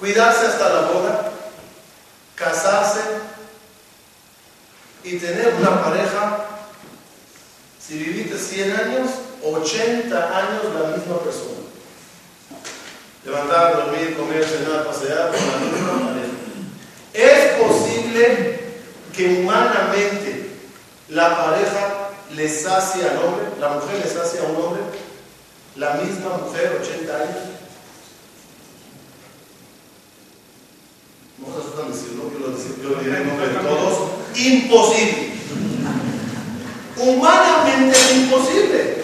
cuidarse 0.00 0.46
hasta 0.46 0.68
la 0.70 0.80
boda, 0.88 1.32
casarse 2.34 3.00
y 5.04 5.18
tener 5.18 5.54
una 5.54 5.84
pareja, 5.84 6.41
si 7.92 7.98
viviste 7.98 8.38
100 8.38 8.72
años, 8.72 9.10
80 9.44 10.38
años 10.38 10.62
la 10.80 10.96
misma 10.96 11.18
persona. 11.18 11.60
Levantar, 13.22 13.76
dormir, 13.76 14.16
comer, 14.16 14.42
cenar, 14.46 14.86
pasear 14.86 15.30
con 15.30 15.36
la 15.36 15.58
misma 15.58 16.08
pareja. 16.08 16.32
Es 17.12 17.60
posible 17.60 18.60
que 19.14 19.40
humanamente 19.40 20.52
la 21.10 21.36
pareja 21.36 22.08
le 22.34 22.48
sacie 22.48 23.06
al 23.06 23.18
hombre, 23.18 23.44
la 23.60 23.68
mujer 23.68 24.00
le 24.02 24.10
sacie 24.10 24.40
a 24.40 24.44
un 24.44 24.56
hombre, 24.56 24.82
la 25.76 25.92
misma 25.96 26.38
mujer, 26.46 26.80
80 26.80 27.14
años. 27.14 27.36
No 31.36 31.46
se 31.52 31.60
asustan 31.60 31.92
decirlo, 31.92 32.32
yo 32.32 32.38
lo, 32.38 32.56
yo 32.56 32.96
lo 32.96 33.02
diré 33.02 33.18
en 33.18 33.28
nombre 33.28 33.48
de 33.48 33.54
todos. 33.56 34.08
Imposible. 34.34 35.31
Humanamente 36.96 37.98
imposible. 38.14 39.02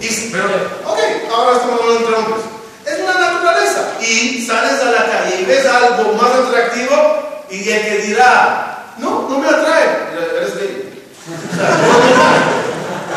Y, 0.00 0.30
pero, 0.30 0.46
ok, 0.86 0.98
ahora 1.32 1.56
estamos 1.56 1.80
hablando 1.80 2.00
entre 2.00 2.14
hombres. 2.14 2.44
Es 2.86 3.00
una 3.00 3.14
naturaleza. 3.14 3.80
Y 4.00 4.46
sales 4.46 4.80
a 4.80 4.90
la 4.90 5.06
calle 5.10 5.40
y 5.40 5.44
ves 5.44 5.66
algo 5.66 6.12
más 6.14 6.30
atractivo 6.30 7.44
y 7.50 7.68
el 7.68 7.82
que 7.82 7.98
dirá, 8.06 8.92
no, 8.98 9.28
no 9.28 9.38
me 9.38 9.48
atrae, 9.48 9.88
eres 10.36 10.56
gay. 10.56 11.02
O 11.26 11.56
sea, 11.56 11.70
no 11.70 11.86
es 11.86 12.06
normal. 12.06 12.36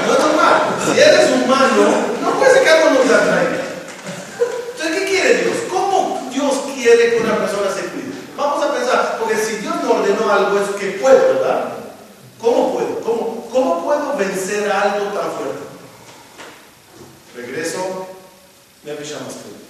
No 0.06 0.14
es 0.14 0.20
normal. 0.20 0.62
Si 0.86 1.00
eres 1.00 1.32
humano, 1.32 1.84
no 2.22 2.32
puede 2.32 2.54
ser 2.54 2.64
que 2.64 2.70
algo 2.70 2.90
no 2.92 3.00
te 3.00 3.14
atraiga. 3.16 3.60
Entonces, 4.72 5.00
¿qué 5.00 5.06
quiere 5.06 5.34
Dios? 5.44 5.58
¿Cómo 5.72 6.30
Dios 6.32 6.54
quiere 6.76 7.16
que 7.16 7.22
una 7.22 7.38
persona 7.38 7.70
se 7.74 7.82
cuide? 7.90 8.14
Vamos 8.36 8.64
a 8.64 8.74
pensar, 8.74 9.18
porque 9.20 9.36
si 9.36 9.58
Dios 9.58 9.76
me 9.84 9.92
ordenó 9.92 10.32
algo 10.32 10.60
es 10.60 10.70
que 10.80 10.98
puedo, 11.00 11.36
¿verdad? 11.36 11.74
¿Cómo 12.42 12.74
puedo? 12.74 13.00
¿Cómo, 13.02 13.39
cómo 13.60 13.84
puedo 13.84 14.18
vencer 14.18 14.72
algo 14.72 15.06
tan 15.08 15.32
fuerte? 15.32 15.60
Regreso 17.36 18.08
HaMasculine. 18.86 19.70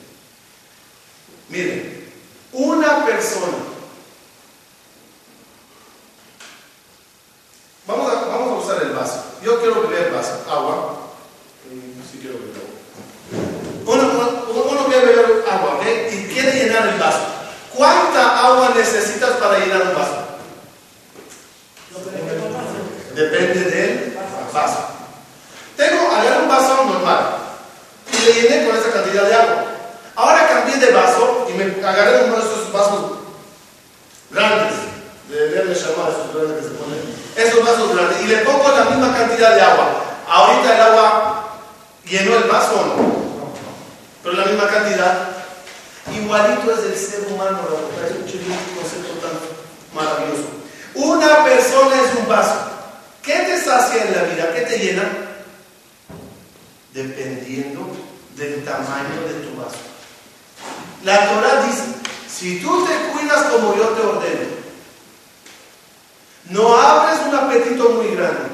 Miren, 1.50 2.14
una 2.54 3.06
persona. 3.06 3.58
Vamos 7.88 8.12
a, 8.12 8.16
vamos 8.28 8.50
a 8.50 8.66
usar 8.66 8.84
el 8.84 8.94
vaso. 8.94 9.24
Yo 9.44 9.60
quiero 9.60 9.88
beber 9.88 10.12
vaso, 10.14 10.46
agua. 10.48 10.98
Mm, 11.70 12.00
Sí 12.10 12.20
quiero 12.20 12.38
beber 12.38 12.56
agua. 12.56 12.76
Uno, 13.86 14.04
uno, 14.52 14.64
uno 14.64 14.86
quiere 14.86 15.06
beber 15.08 15.46
agua, 15.50 15.76
¿ok? 15.76 15.84
Y 16.12 16.28
quiere 16.32 16.52
llenar 16.54 16.88
el 16.90 17.00
vaso. 17.00 17.20
¿Cuánta 17.74 18.46
agua 18.46 18.74
necesitas 18.76 19.32
para 19.38 19.60
llenar 19.60 19.82
un 19.82 19.96
vaso? 19.96 20.30
Depende 23.20 23.64
del 23.66 24.18
vaso. 24.54 24.88
Tengo, 25.76 26.12
agarré 26.12 26.42
un 26.44 26.48
vaso 26.48 26.86
normal 26.86 27.38
y 28.14 28.26
le 28.26 28.34
llené 28.34 28.68
con 28.68 28.78
esa 28.78 28.92
cantidad 28.92 29.24
de 29.24 29.36
agua. 29.36 29.66
Ahora 30.16 30.48
cambié 30.48 30.78
de 30.78 30.92
vaso 30.92 31.48
y 31.50 31.54
me 31.54 31.86
agarré 31.86 32.26
uno 32.26 32.36
de 32.36 32.42
esos 32.42 32.72
vasos 32.72 33.12
grandes, 34.32 34.74
de 35.30 35.48
verle 35.50 35.74
llamar 35.74 36.12
esos 36.12 36.34
grandes 36.34 36.58
que 36.58 36.70
se 36.70 36.76
ponen, 36.76 37.00
esos 37.36 37.66
vasos 37.66 37.96
grandes, 37.96 38.22
y 38.22 38.28
le 38.28 38.38
pongo 38.38 38.70
la 38.70 38.86
misma 38.86 39.14
cantidad 39.14 39.56
de 39.56 39.62
agua. 39.62 40.04
Ahorita 40.28 40.76
el 40.76 40.82
agua 40.82 41.50
llenó 42.06 42.36
el 42.38 42.44
vaso 42.44 42.80
o 42.80 42.86
no, 42.86 43.54
pero 44.24 44.36
la 44.36 44.46
misma 44.46 44.68
cantidad. 44.68 45.30
Igualito 46.14 46.72
es 46.74 46.80
el 46.86 46.98
ser 46.98 47.34
humano, 47.34 47.60
la 47.64 48.02
verdad, 48.02 48.12
es 48.12 48.18
un 48.18 48.26
chileno, 48.26 48.56
un 48.56 48.82
concepto 48.82 49.14
tan 49.20 49.32
maravilloso. 49.94 50.48
Una 50.96 51.44
persona 51.44 51.96
es 52.02 52.16
un 52.18 52.28
vaso. 52.28 52.70
¿Qué 53.22 53.34
te 53.34 53.62
sacia 53.62 54.06
en 54.06 54.16
la 54.16 54.24
vida? 54.24 54.54
¿Qué 54.54 54.62
te 54.62 54.80
llena? 54.80 55.04
Dependiendo 56.94 57.96
del 58.36 58.64
tamaño 58.66 59.22
de 59.28 59.46
tu 59.46 59.56
vaso. 59.56 59.78
La 61.04 61.30
Torah 61.30 61.64
dice, 61.64 61.84
si 62.28 62.60
tú 62.60 62.86
te 62.86 62.94
cuidas 63.12 63.44
como 63.52 63.76
yo 63.76 63.90
te 63.90 64.02
ordeno, 64.02 64.60
no 66.50 66.76
abres 66.76 67.20
un 67.28 67.36
apetito 67.36 67.90
muy 67.90 68.16
grande, 68.16 68.50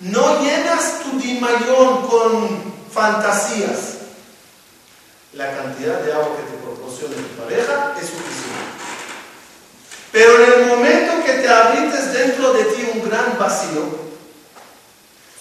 no 0.00 0.42
llenas 0.42 1.00
tu 1.02 1.18
dimayón 1.18 2.06
con 2.08 2.74
fantasías, 2.92 3.94
la 5.32 5.56
cantidad 5.56 6.00
de 6.00 6.12
agua 6.12 6.36
que 6.36 6.42
te 6.52 6.62
proporcione 6.62 7.14
tu 7.16 7.42
pareja 7.42 7.94
es 8.00 8.06
suficiente. 8.08 8.64
Pero 10.12 10.44
en 10.44 10.52
el 10.62 10.66
momento 10.68 11.24
que 11.24 11.32
te 11.34 11.48
abrites 11.48 12.12
dentro 12.12 12.52
de 12.52 12.64
ti 12.64 12.88
un 12.94 13.08
gran 13.08 13.36
vacío, 13.38 14.04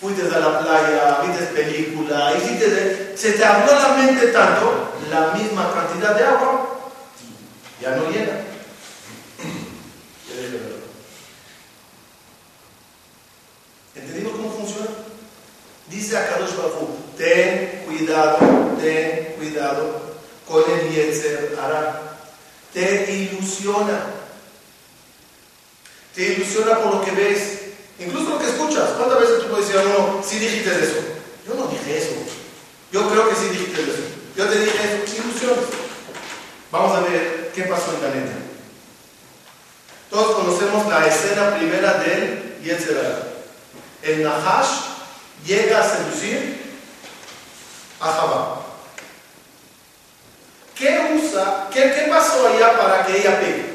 fuiste 0.02 0.24
a 0.36 0.40
la 0.40 0.60
playa, 0.60 1.22
viste 1.28 1.46
película, 1.54 2.34
hiciste 2.36 2.70
de- 2.70 3.18
se 3.18 3.34
te 3.34 3.46
abrió 3.46 3.78
la 3.80 3.90
mente 3.90 4.28
tanto, 4.28 4.94
la 5.12 5.32
misma 5.34 5.72
cantidad 5.74 6.16
de 6.16 6.24
agua 6.26 6.70
ya 7.82 7.96
no 7.96 8.10
llena. 8.10 8.34
Ya 10.28 10.36
deja 10.36 10.52
de 10.54 10.58
verlo. 10.58 10.84
¿Entendimos 13.96 14.34
cómo 14.34 14.52
funciona? 14.52 14.88
Dice 15.90 16.18
a 16.18 16.28
Kadosh 16.28 16.52
ten 17.18 17.84
cuidado, 17.86 18.38
ten 18.82 19.36
cuidado 19.38 20.16
con 20.48 20.64
el 20.72 20.90
Yetzer 20.92 21.58
Hará. 21.62 22.18
Te 22.74 23.12
ilusiona. 23.14 24.06
Te 26.16 26.34
ilusiona 26.34 26.80
por 26.80 26.96
lo 26.96 27.02
que 27.06 27.12
ves, 27.12 27.60
incluso 28.00 28.30
lo 28.32 28.40
que 28.40 28.50
escuchas. 28.50 28.90
¿Cuántas 28.98 29.20
veces 29.20 29.42
tú 29.42 29.50
puedes 29.50 29.68
decir 29.68 29.82
a 29.82 29.84
uno, 29.84 30.24
sí 30.24 30.40
dijiste 30.40 30.70
eso? 30.72 30.96
Yo 31.48 31.54
no 31.54 31.68
dije 31.68 31.98
eso. 31.98 32.16
Yo 32.92 33.10
creo 33.10 33.30
que 33.30 33.36
sí 33.36 33.50
dijiste 33.50 33.82
eso. 33.82 34.02
Yo 34.36 34.46
te 34.48 34.60
dije 34.60 34.78
eso. 34.78 35.22
Ilusiones. 35.22 35.66
Vamos 36.72 36.98
a 36.98 37.02
ver 37.02 37.52
qué 37.54 37.64
pasó 37.64 37.94
en 37.94 38.00
Caneta. 38.00 38.34
Todos 40.10 40.36
conocemos 40.36 40.88
la 40.88 41.08
escena 41.08 41.56
primera 41.58 41.94
del 41.96 42.60
Yetzer 42.64 42.98
Hará. 42.98 43.33
El 44.04 44.22
Nahash 44.22 44.68
llega 45.46 45.80
a 45.80 45.90
seducir 45.90 46.62
a 48.02 48.12
Jabá. 48.12 48.62
¿Qué 50.76 51.22
usa? 51.24 51.70
¿Qué, 51.72 51.94
qué 51.96 52.08
pasó 52.10 52.48
allá 52.48 52.78
para 52.78 53.06
que 53.06 53.20
ella 53.20 53.40
pegue? 53.40 53.74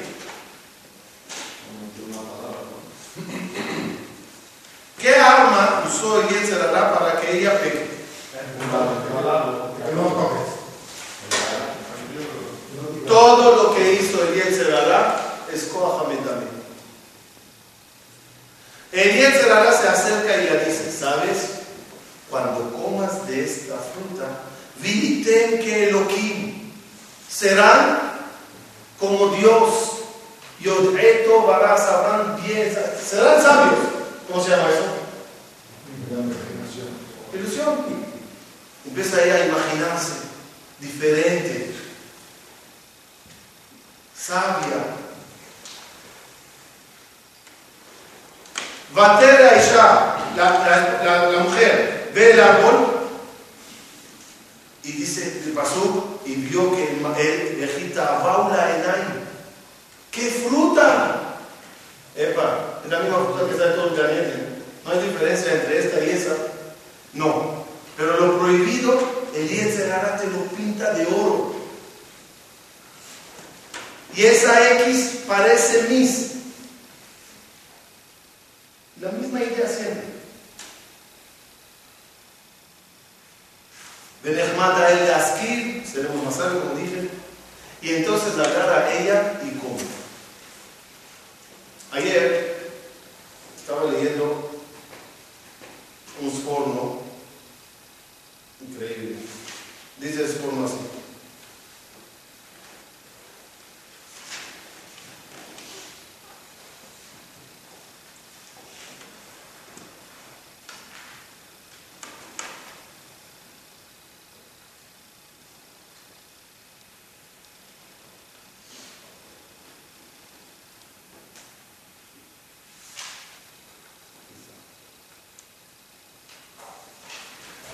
¿Qué 5.01 5.15
arma 5.15 5.85
usó 5.89 6.21
el 6.21 6.29
Yetzer 6.29 6.61
Hará 6.61 6.99
para 6.99 7.21
que 7.21 7.39
ella 7.39 7.59
pegue? 7.61 7.89
Todo 13.07 13.57
lo 13.57 13.75
que 13.75 13.93
hizo 13.95 14.23
el 14.25 14.35
Yetzer 14.35 14.75
Hará 14.75 15.21
es 15.51 15.65
Koach 15.73 16.09
HaMetamim. 19.29 19.35
El 19.35 19.35
Yetzer 19.35 19.53
Hará 19.53 19.73
se 19.73 19.89
acerca 19.89 20.37
y 20.37 20.45
le 20.45 20.65
dice, 20.65 20.93
¿sabes? 20.93 21.37
Cuando 22.31 22.71
comas 22.73 23.27
de 23.27 23.45
esta 23.45 23.77
fruta, 23.77 24.41
viten 24.81 25.59
que 25.61 25.89
Elohim 25.89 26.73
serán 27.29 28.01
como 28.99 29.29
Dios. 29.37 29.93
Yodreto, 30.61 31.47
Bará, 31.47 31.79
sabrán 31.79 32.43
bien, 32.43 32.77
serán 33.09 33.41
sabios. 33.41 33.79
¿Cómo 34.29 34.43
se 34.43 34.51
llama 34.51 34.69
eso? 34.71 34.85
Ilusión. 37.33 37.77
Empieza 38.85 39.23
ella 39.23 39.35
a 39.35 39.47
imaginarse 39.47 40.13
diferente, 40.81 41.75
sabia. 44.17 45.08
Isha, 48.93 50.17
la, 50.37 51.03
la, 51.05 51.31
la, 51.31 51.39
mujer, 51.41 52.11
ve 52.15 52.33
el 52.33 52.41
árbol 52.41 52.87
y 54.83 54.93
dice, 54.93 55.43
le 55.45 55.53
pasó 55.53 56.21
y 56.25 56.35
vio 56.35 56.75
que 56.75 56.93
el, 56.93 57.01
ma- 57.01 57.19
el 57.19 57.57
viejita 57.57 58.19
baula 58.21 58.77
enay. 58.77 59.29
¡Qué 60.11 60.31
fruta! 60.49 61.37
Epa, 62.17 62.81
es 62.85 62.91
la 62.91 63.01
misma 63.01 63.25
fruta 63.25 63.47
que 63.47 63.63
en 63.63 63.75
todo 63.75 63.89
el 63.89 63.95
planeta. 63.95 64.39
No 64.85 64.93
hay 64.93 65.09
diferencia 65.09 65.53
entre 65.53 65.79
esta 65.79 66.05
y 66.05 66.11
esa. 66.11 66.35
No. 67.13 67.65
Pero 67.97 68.17
lo 68.19 68.39
prohibido, 68.39 68.99
el 69.35 69.49
Yetzer 69.49 69.93
Hará 69.93 70.17
te 70.17 70.27
lo 70.29 70.45
pinta 70.47 70.93
de 70.95 71.07
oro. 71.07 71.55
Y 74.17 74.25
esa 74.25 74.71
X 74.81 75.21
parece 75.29 75.83
mis. 75.85 76.33
La 79.01 79.11
misma 79.13 79.41
idea 79.41 79.69
siempre. 79.69 80.03
Benehmada 84.25 84.91
el 84.91 85.15
Askir, 85.15 85.87
seremos 85.87 86.25
más 86.25 86.35
sabios, 86.35 86.65
como 86.65 86.75
dije. 86.75 87.09
Y 87.81 87.95
entonces 87.95 88.35
la 88.35 88.45
agarra 88.45 88.87
a 88.87 88.93
ella 88.93 89.41
y 89.45 89.57
come. 89.59 89.79
Ayer 91.93 92.71
estaba 93.57 93.91
leyendo 93.91 94.51
un 96.21 96.41
porno 96.43 97.01
increíble. 98.61 99.17
Dice 99.99 100.25
el 100.25 100.33
porno 100.33 100.67
así. 100.67 100.75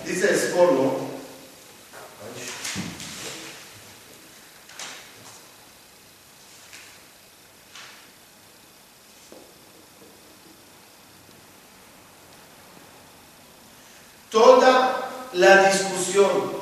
Dice 0.07 0.29
el 0.31 0.53
porno. 0.53 0.93
Toda 14.31 15.24
la 15.35 15.69
discusión 15.69 16.53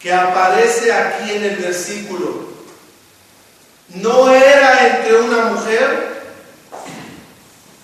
que 0.00 0.12
aparece 0.12 0.92
aquí 0.92 1.32
en 1.32 1.44
el 1.44 1.56
versículo 1.56 2.46
no 3.88 4.30
era 4.30 4.86
entre 4.86 5.20
una 5.20 5.44
mujer 5.46 6.22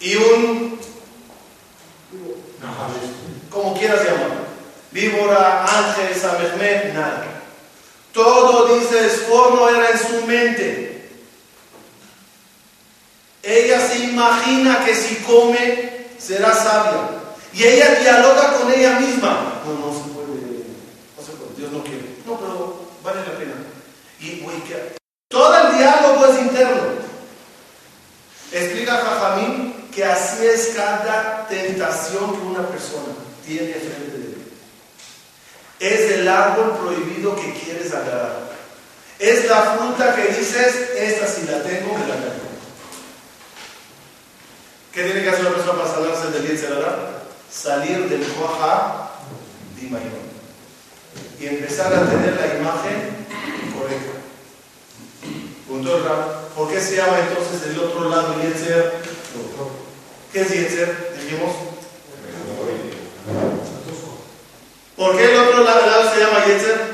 y 0.00 0.16
un, 0.16 0.80
como 3.50 3.78
quieras 3.78 4.04
llamarlo. 4.04 4.42
víbora, 4.90 5.64
ángel, 5.64 6.20
samehmet, 6.20 6.92
nada. 6.92 7.24
Todo, 8.12 8.78
dice, 8.78 8.98
el 8.98 9.10
forno 9.10 9.68
era 9.68 9.90
en 9.90 9.98
su 9.98 10.26
mente. 10.26 11.08
Ella 13.42 13.88
se 13.88 13.98
imagina 14.00 14.84
que 14.84 14.94
si 14.94 15.16
come 15.16 16.06
será 16.18 16.52
sabia. 16.52 17.22
Y 17.54 17.64
ella 17.64 17.94
dialoga 18.00 18.54
con 18.54 18.72
ella 18.72 18.98
misma. 19.00 19.51
No, 19.64 19.72
no 19.74 19.92
se 19.94 20.10
puede, 20.10 20.64
no 21.16 21.22
se 21.24 21.32
puede, 21.32 21.54
Dios 21.56 21.72
no 21.72 21.82
quiere. 21.84 22.16
No, 22.26 22.38
pero 22.38 22.80
vale 23.04 23.20
la 23.20 23.38
pena. 23.38 23.54
Y 24.20 24.42
uy, 24.44 24.60
que- 24.66 24.96
todo 25.28 25.56
el 25.56 25.78
diálogo 25.78 26.26
es 26.26 26.40
interno. 26.40 26.82
Explica 28.52 28.96
Jajamín 28.98 29.88
que 29.94 30.04
así 30.04 30.44
es 30.46 30.72
cada 30.76 31.46
tentación 31.48 32.36
que 32.36 32.46
una 32.46 32.66
persona 32.68 33.14
tiene 33.46 33.72
frente 33.74 34.18
de 34.18 34.24
él. 34.26 34.42
Es 35.80 36.10
el 36.12 36.28
árbol 36.28 36.76
prohibido 36.78 37.34
que 37.36 37.52
quieres 37.54 37.92
agarrar. 37.92 38.50
Es 39.18 39.48
la 39.48 39.76
fruta 39.76 40.14
que 40.14 40.28
dices, 40.28 40.90
esta 40.96 41.26
si 41.26 41.42
la 41.46 41.62
tengo, 41.62 41.94
me 41.94 42.06
la 42.06 42.14
tengo. 42.14 42.42
¿Qué 44.92 45.04
tiene 45.04 45.22
que 45.22 45.30
hacer 45.30 45.46
una 45.46 45.54
persona 45.54 45.78
para 45.82 45.94
salvarse 45.94 46.30
del 46.30 46.46
Yetzirah? 46.48 47.22
Salir 47.50 48.08
del 48.08 48.26
Koha 48.34 49.01
y 51.40 51.46
empezar 51.46 51.92
a 51.92 52.08
tener 52.08 52.34
la 52.36 52.60
imagen 52.60 53.26
correcta. 53.76 54.12
Punto. 55.68 56.52
¿Por 56.56 56.70
qué 56.70 56.80
se 56.80 56.96
llama 56.96 57.18
entonces 57.18 57.70
el 57.70 57.78
otro 57.78 58.08
lado 58.08 58.40
Yetzer? 58.40 58.92
¿Qué 60.32 60.40
es 60.42 60.50
Yetzer? 60.50 61.18
Dijimos. 61.20 61.54
¿Por 64.96 65.16
qué 65.16 65.24
el 65.32 65.40
otro 65.40 65.64
lado 65.64 66.14
se 66.14 66.20
llama 66.20 66.46
Yetzer? 66.46 66.92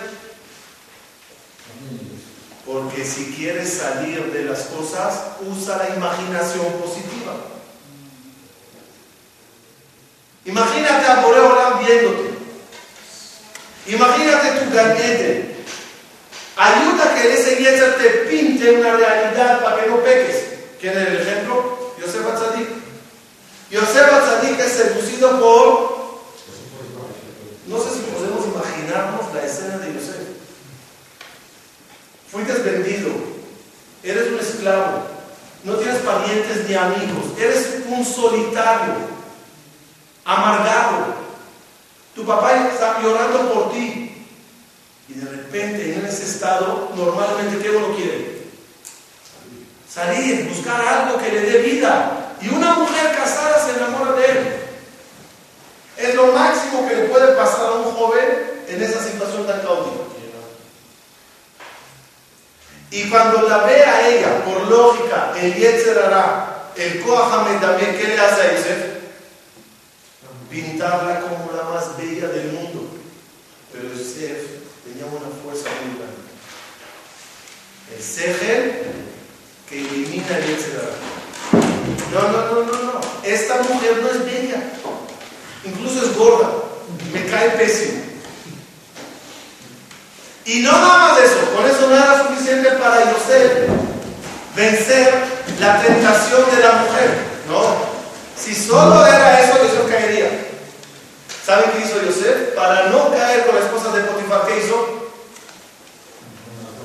Porque 2.64 3.05
si 3.05 3.35
quieres 3.35 3.72
salir 3.72 4.33
de 4.33 4.44
las 4.44 4.61
cosas, 4.64 5.20
usa 5.40 5.77
la 5.79 5.96
imaginación 5.96 6.72
positiva. 6.83 7.35
Imagínate 10.44 11.07
a 11.07 11.20
Boreolam 11.20 11.79
viéndote. 11.85 12.29
Imagínate 13.88 14.61
tu 14.61 14.68
gabinete. 14.79 15.57
Ayuda 16.57 17.14
que 17.14 17.35
ese 17.35 17.57
Yetzer 17.57 17.95
te 17.97 18.09
pinte 18.29 18.73
una 18.73 18.97
realidad 18.97 19.62
para 19.62 19.83
que 19.83 19.91
no 19.91 20.03
peques. 20.03 20.45
¿Quién 20.81 20.97
es 20.99 21.09
el 21.09 21.21
ejemplo? 21.21 21.93
Yosef 22.01 22.27
Atzadik. 22.27 22.69
Yosef 23.71 24.12
Atzadik 24.12 24.59
es 24.59 24.73
seducido 24.73 25.41
por... 25.41 25.99
No 27.67 27.79
sé 27.79 27.91
si 27.95 28.01
podemos 28.01 28.47
imaginarnos 28.47 29.35
la 29.35 29.45
escena 29.45 29.79
de 29.79 29.95
Yosef. 29.95 30.17
Fuiste 32.31 32.53
vendido. 32.55 33.11
Eres 34.03 34.29
un 34.29 34.38
esclavo. 34.38 35.07
No 35.64 35.75
tienes 35.75 35.99
parientes 35.99 36.69
ni 36.69 36.75
amigos. 36.75 37.38
Eres 37.38 37.83
un 37.88 38.05
solitario. 38.05 38.95
Amargado. 40.25 41.14
Tu 42.14 42.25
papá 42.25 42.69
está 42.69 43.01
llorando 43.01 43.53
por 43.53 43.73
ti. 43.73 44.08
Y 45.09 45.14
de 45.14 45.31
repente 45.31 45.94
en 45.94 46.05
ese 46.05 46.25
estado, 46.25 46.90
normalmente, 46.94 47.62
¿qué 47.62 47.71
uno 47.71 47.97
quiere? 47.97 48.42
Salir, 49.88 50.49
buscar 50.49 50.81
algo 50.81 51.18
que 51.18 51.33
le 51.33 51.40
dé 51.40 51.59
vida. 51.62 52.35
Y 52.42 52.49
una 52.49 52.75
mujer 52.75 53.16
casada 53.16 53.64
se 53.64 53.79
enamora 53.79 54.12
de 54.12 54.27
él. 54.27 54.38
Es 55.97 56.14
lo 56.14 56.33
máximo 56.33 56.87
que 56.87 56.94
le 56.94 57.05
puede 57.07 57.35
pasar 57.35 57.66
a 57.66 57.73
un 57.73 57.85
joven 57.94 58.27
en 58.68 58.83
esa 58.83 59.03
situación 59.03 59.47
tan 59.47 59.61
caótica. 59.62 60.05
Y 62.90 63.09
cuando 63.11 63.49
la 63.49 63.59
ve 63.59 63.83
a 63.83 64.09
ella, 64.09 64.44
por 64.44 64.66
lógica, 64.66 65.33
el 65.38 65.55
Yetzer 65.55 65.99
hará, 65.99 66.71
el 66.77 67.03
Kohamed 67.03 67.61
también, 67.61 67.97
¿qué 67.99 68.09
le 68.09 68.18
hace 68.18 68.42
a 68.42 68.53
Yosef? 68.53 68.99
Pintarla 70.49 71.21
como 71.21 71.53
la 71.53 71.64
más 71.64 71.97
bella 71.99 72.29
del 72.29 72.53
mundo. 72.53 72.88
Pero 73.73 73.88
Yosef 73.92 74.59
una 75.16 75.29
fuerza 75.42 75.68
muy 75.83 75.99
grande. 75.99 76.29
El 77.97 78.03
Segel 78.03 78.83
que 79.68 79.79
elimina 79.79 80.37
el 80.37 80.47
Yetzer 80.47 80.81
hará. 80.81 81.18
No, 82.12 82.21
no, 82.33 82.47
no, 82.47 82.73
no, 82.73 82.92
no. 82.92 83.01
Esta 83.23 83.57
mujer 83.62 84.01
no 84.03 84.11
es 84.11 84.25
bella. 84.25 84.62
Incluso 85.64 86.05
es 86.05 86.16
gorda. 86.16 86.51
Me 87.12 87.27
cae 87.27 87.51
pésimo. 87.51 88.03
Y 90.44 90.61
no 90.61 90.73
nada 90.73 90.99
más 90.99 91.18
eso, 91.18 91.55
con 91.55 91.66
eso 91.66 91.88
no 91.88 91.94
era 91.94 92.27
suficiente 92.27 92.71
para 92.73 93.12
Yosef 93.12 93.68
vencer 94.57 95.12
la 95.61 95.83
tentación 95.83 96.51
de 96.51 96.62
la 96.62 96.73
mujer. 96.73 97.11
No, 97.51 97.77
si 98.35 98.55
solo 98.55 99.07
era 99.07 99.42
eso, 99.42 99.59
Yosef 99.62 99.90
caería. 99.90 100.47
¿Saben 101.44 101.71
qué 101.73 101.85
hizo 101.85 102.03
Yosef? 102.03 102.55
Para 102.55 102.88
no 102.88 103.11
caer 103.11 103.44
con 103.44 103.57
la 103.57 103.61
esposa 103.61 103.94
de 103.94 104.05
Potifar, 104.05 104.47
¿qué 104.47 104.64
hizo? 104.64 104.97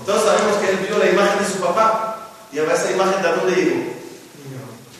Todos 0.06 0.24
sabemos 0.24 0.58
que 0.58 0.70
él 0.70 0.78
vio 0.78 0.98
la 0.98 1.10
imagen 1.10 1.40
de 1.40 1.50
su 1.50 1.60
papá. 1.60 2.18
Y 2.52 2.60
a 2.60 2.64
ver 2.64 2.76
esa 2.76 2.92
imagen 2.92 3.22
de 3.22 3.30
dónde 3.30 3.56
llegó. 3.56 3.94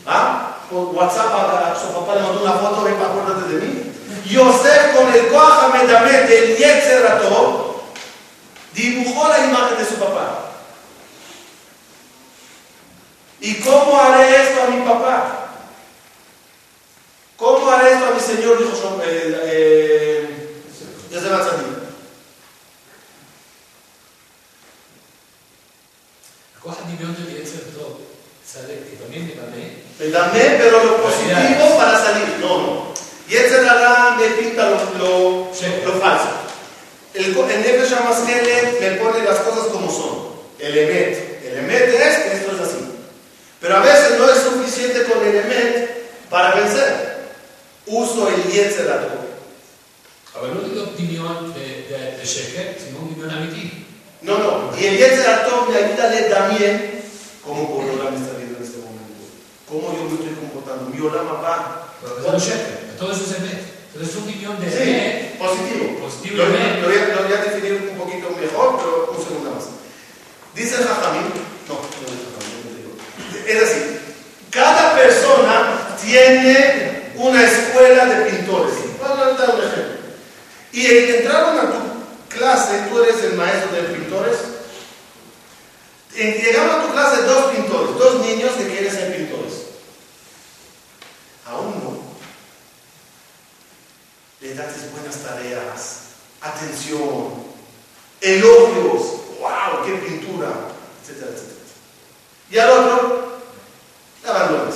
¿Ah? 0.06 0.56
Por 0.70 0.86
WhatsApp 0.94 1.32
a, 1.32 1.76
su 1.80 1.92
papá 1.92 2.16
le 2.16 2.22
mandó 2.22 2.42
una 2.42 2.52
foto, 2.52 2.84
ven, 2.84 2.94
acuérdate 2.94 3.54
de 3.54 3.66
mí. 3.66 3.92
Yosef 4.26 4.96
con 4.96 5.12
el 5.12 5.28
Kohamed 5.28 5.90
el 6.30 6.56
Yetzer 6.56 7.06
Atov, 7.06 7.82
dibujó 8.72 9.28
la 9.28 9.38
imagen 9.46 9.78
de 9.78 9.84
su 9.84 9.94
papá. 9.96 10.40
¿Y 13.40 13.56
cómo 13.60 14.00
haré 14.00 14.42
esto 14.42 14.62
a 14.62 14.70
mi 14.70 14.80
papá? 14.86 15.48
¿Cómo 17.36 17.70
haré 17.70 17.92
esto 17.92 18.06
a 18.06 18.10
mi 18.12 18.20
señor? 18.20 18.58
Dijo 18.58 19.02
eh, 19.04 19.40
eh, 19.44 20.62
Yosef 21.10 21.73
Atzadik. 26.63 26.63
הכוח 26.63 26.75
הדמיון 26.81 27.15
של 27.17 27.41
יצר 27.41 27.59
טוב, 27.79 27.97
צדק, 28.45 28.79
לפעמים 28.93 29.27
נדמה, 29.27 29.63
Me 29.99 30.07
dame, 30.15 30.43
pero 30.59 30.77
lo 30.83 30.93
positivo 31.03 31.65
para 31.77 31.95
salir. 32.05 32.27
No, 32.41 32.51
no. 32.63 32.93
Yetzer 33.29 33.63
Hara 33.69 34.15
me 34.17 34.27
pinta 34.37 34.63
lo, 34.71 34.77
lo, 35.01 35.11
Sí. 35.59 35.65
lo 35.85 35.93
falso. 36.01 36.29
El, 37.19 37.25
co- 37.35 37.47
el 37.53 37.59
Nefesh 37.65 37.93
HaMaskele 37.97 38.55
me 38.81 38.89
pone 39.01 39.19
las 39.29 39.39
cosas 39.45 39.65
como 39.73 39.87
son. 39.97 40.13
El 40.65 40.73
Emet. 40.83 41.13
El 41.47 41.53
Emet 41.61 41.87
es 42.07 42.15
que 42.23 42.29
esto 42.37 42.49
es 42.55 42.61
así. 42.67 42.81
Pero 43.61 43.73
a 43.77 43.81
veces 43.89 44.17
no 44.19 44.25
es 44.33 44.39
suficiente 44.47 44.99
con 45.07 45.19
el 45.27 45.35
Emet 45.43 45.73
para 46.29 46.55
vencer. 46.55 46.91
Uso 47.85 48.21
el 48.33 48.41
Yetzer 48.53 48.87
Hara. 48.91 49.15
אבל 50.35 50.47
לא 50.55 50.61
להיות 50.73 50.89
דמיון 50.97 51.53
ב- 51.55 51.57
ב- 51.93 52.21
בשקט, 52.21 52.69
sino 52.79 52.97
un 53.03 53.13
דמיון 53.13 53.29
אמיתי. 53.29 53.69
No, 54.24 54.38
no. 54.38 54.70
Y 54.80 54.86
el 54.86 54.96
Yetzeratom 54.96 55.70
le 55.70 55.84
ayuda 55.84 56.08
a 56.08 56.28
también 56.34 57.02
cómo 57.44 57.68
Borolam 57.68 58.14
está 58.14 58.38
viendo 58.38 58.56
en 58.56 58.64
este 58.64 58.78
momento. 58.78 59.20
Cómo 59.68 59.92
yo 59.92 60.08
me 60.08 60.14
estoy 60.16 60.34
comportando. 60.40 60.88
Mi 60.88 60.98
Olama 61.00 61.40
va. 61.44 61.88
Todo 62.98 63.12
eso 63.12 63.24
se 63.24 63.40
ve. 63.42 63.74
Entonces 63.92 64.16
un 64.16 64.26
guion 64.26 64.60
de... 64.60 64.70
Sí, 64.70 65.38
positivo. 65.38 66.00
positivo 66.00 66.38
lo, 66.38 66.48
lo, 66.48 67.22
voy 67.22 67.32
a, 67.32 67.44
definir 67.44 67.90
un 67.92 67.98
poquito 67.98 68.30
mejor, 68.30 68.76
pero 68.78 69.14
un 69.16 69.24
segundo 69.24 69.50
más. 69.52 69.64
Dice 70.54 70.76
Jajamín, 70.82 71.30
no, 71.68 71.74
no 71.74 72.06
es 72.10 72.24
Jajamín, 72.26 72.60
no 72.64 72.70
digo. 72.74 72.92
Es 73.46 73.62
así, 73.62 74.00
cada 74.50 74.96
persona 74.96 75.96
tiene 76.02 77.12
una 77.14 77.44
escuela 77.44 78.06
de 78.06 78.30
pintores. 78.30 78.74
Voy 78.98 79.08
a 79.08 79.14
dar 79.14 79.54
un 79.54 79.60
ejemplo. 79.62 79.94
Y 80.72 80.86
entraron 80.86 81.58
a 81.58 81.70
tu 81.70 81.93
clase, 82.36 82.86
tú 82.90 83.02
eres 83.02 83.22
el 83.24 83.34
maestro 83.34 83.72
de 83.72 83.82
pintores. 83.84 84.36
Eh, 86.16 86.40
Llegaron 86.44 86.80
a 86.80 86.84
tu 86.84 86.92
clase 86.92 87.22
dos 87.22 87.52
pintores, 87.52 87.98
dos 87.98 88.20
niños 88.26 88.52
que 88.52 88.68
quieren 88.68 88.90
ser 88.92 89.16
pintores. 89.16 89.52
A 91.46 91.56
uno 91.56 91.98
le 94.40 94.54
das 94.54 94.74
buenas 94.92 95.16
tareas, 95.16 95.98
atención, 96.40 97.44
elogios, 98.20 99.02
wow, 99.40 99.84
qué 99.84 99.92
pintura, 100.06 100.48
etcétera, 101.02 101.30
etcétera. 101.32 101.54
Y 102.50 102.58
al 102.58 102.70
otro, 102.70 103.38
le 104.22 104.30
abandonas. 104.30 104.74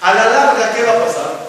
A 0.00 0.14
la 0.14 0.24
larga, 0.28 0.72
¿qué 0.74 0.82
va 0.82 0.92
a 0.92 1.04
pasar? 1.06 1.42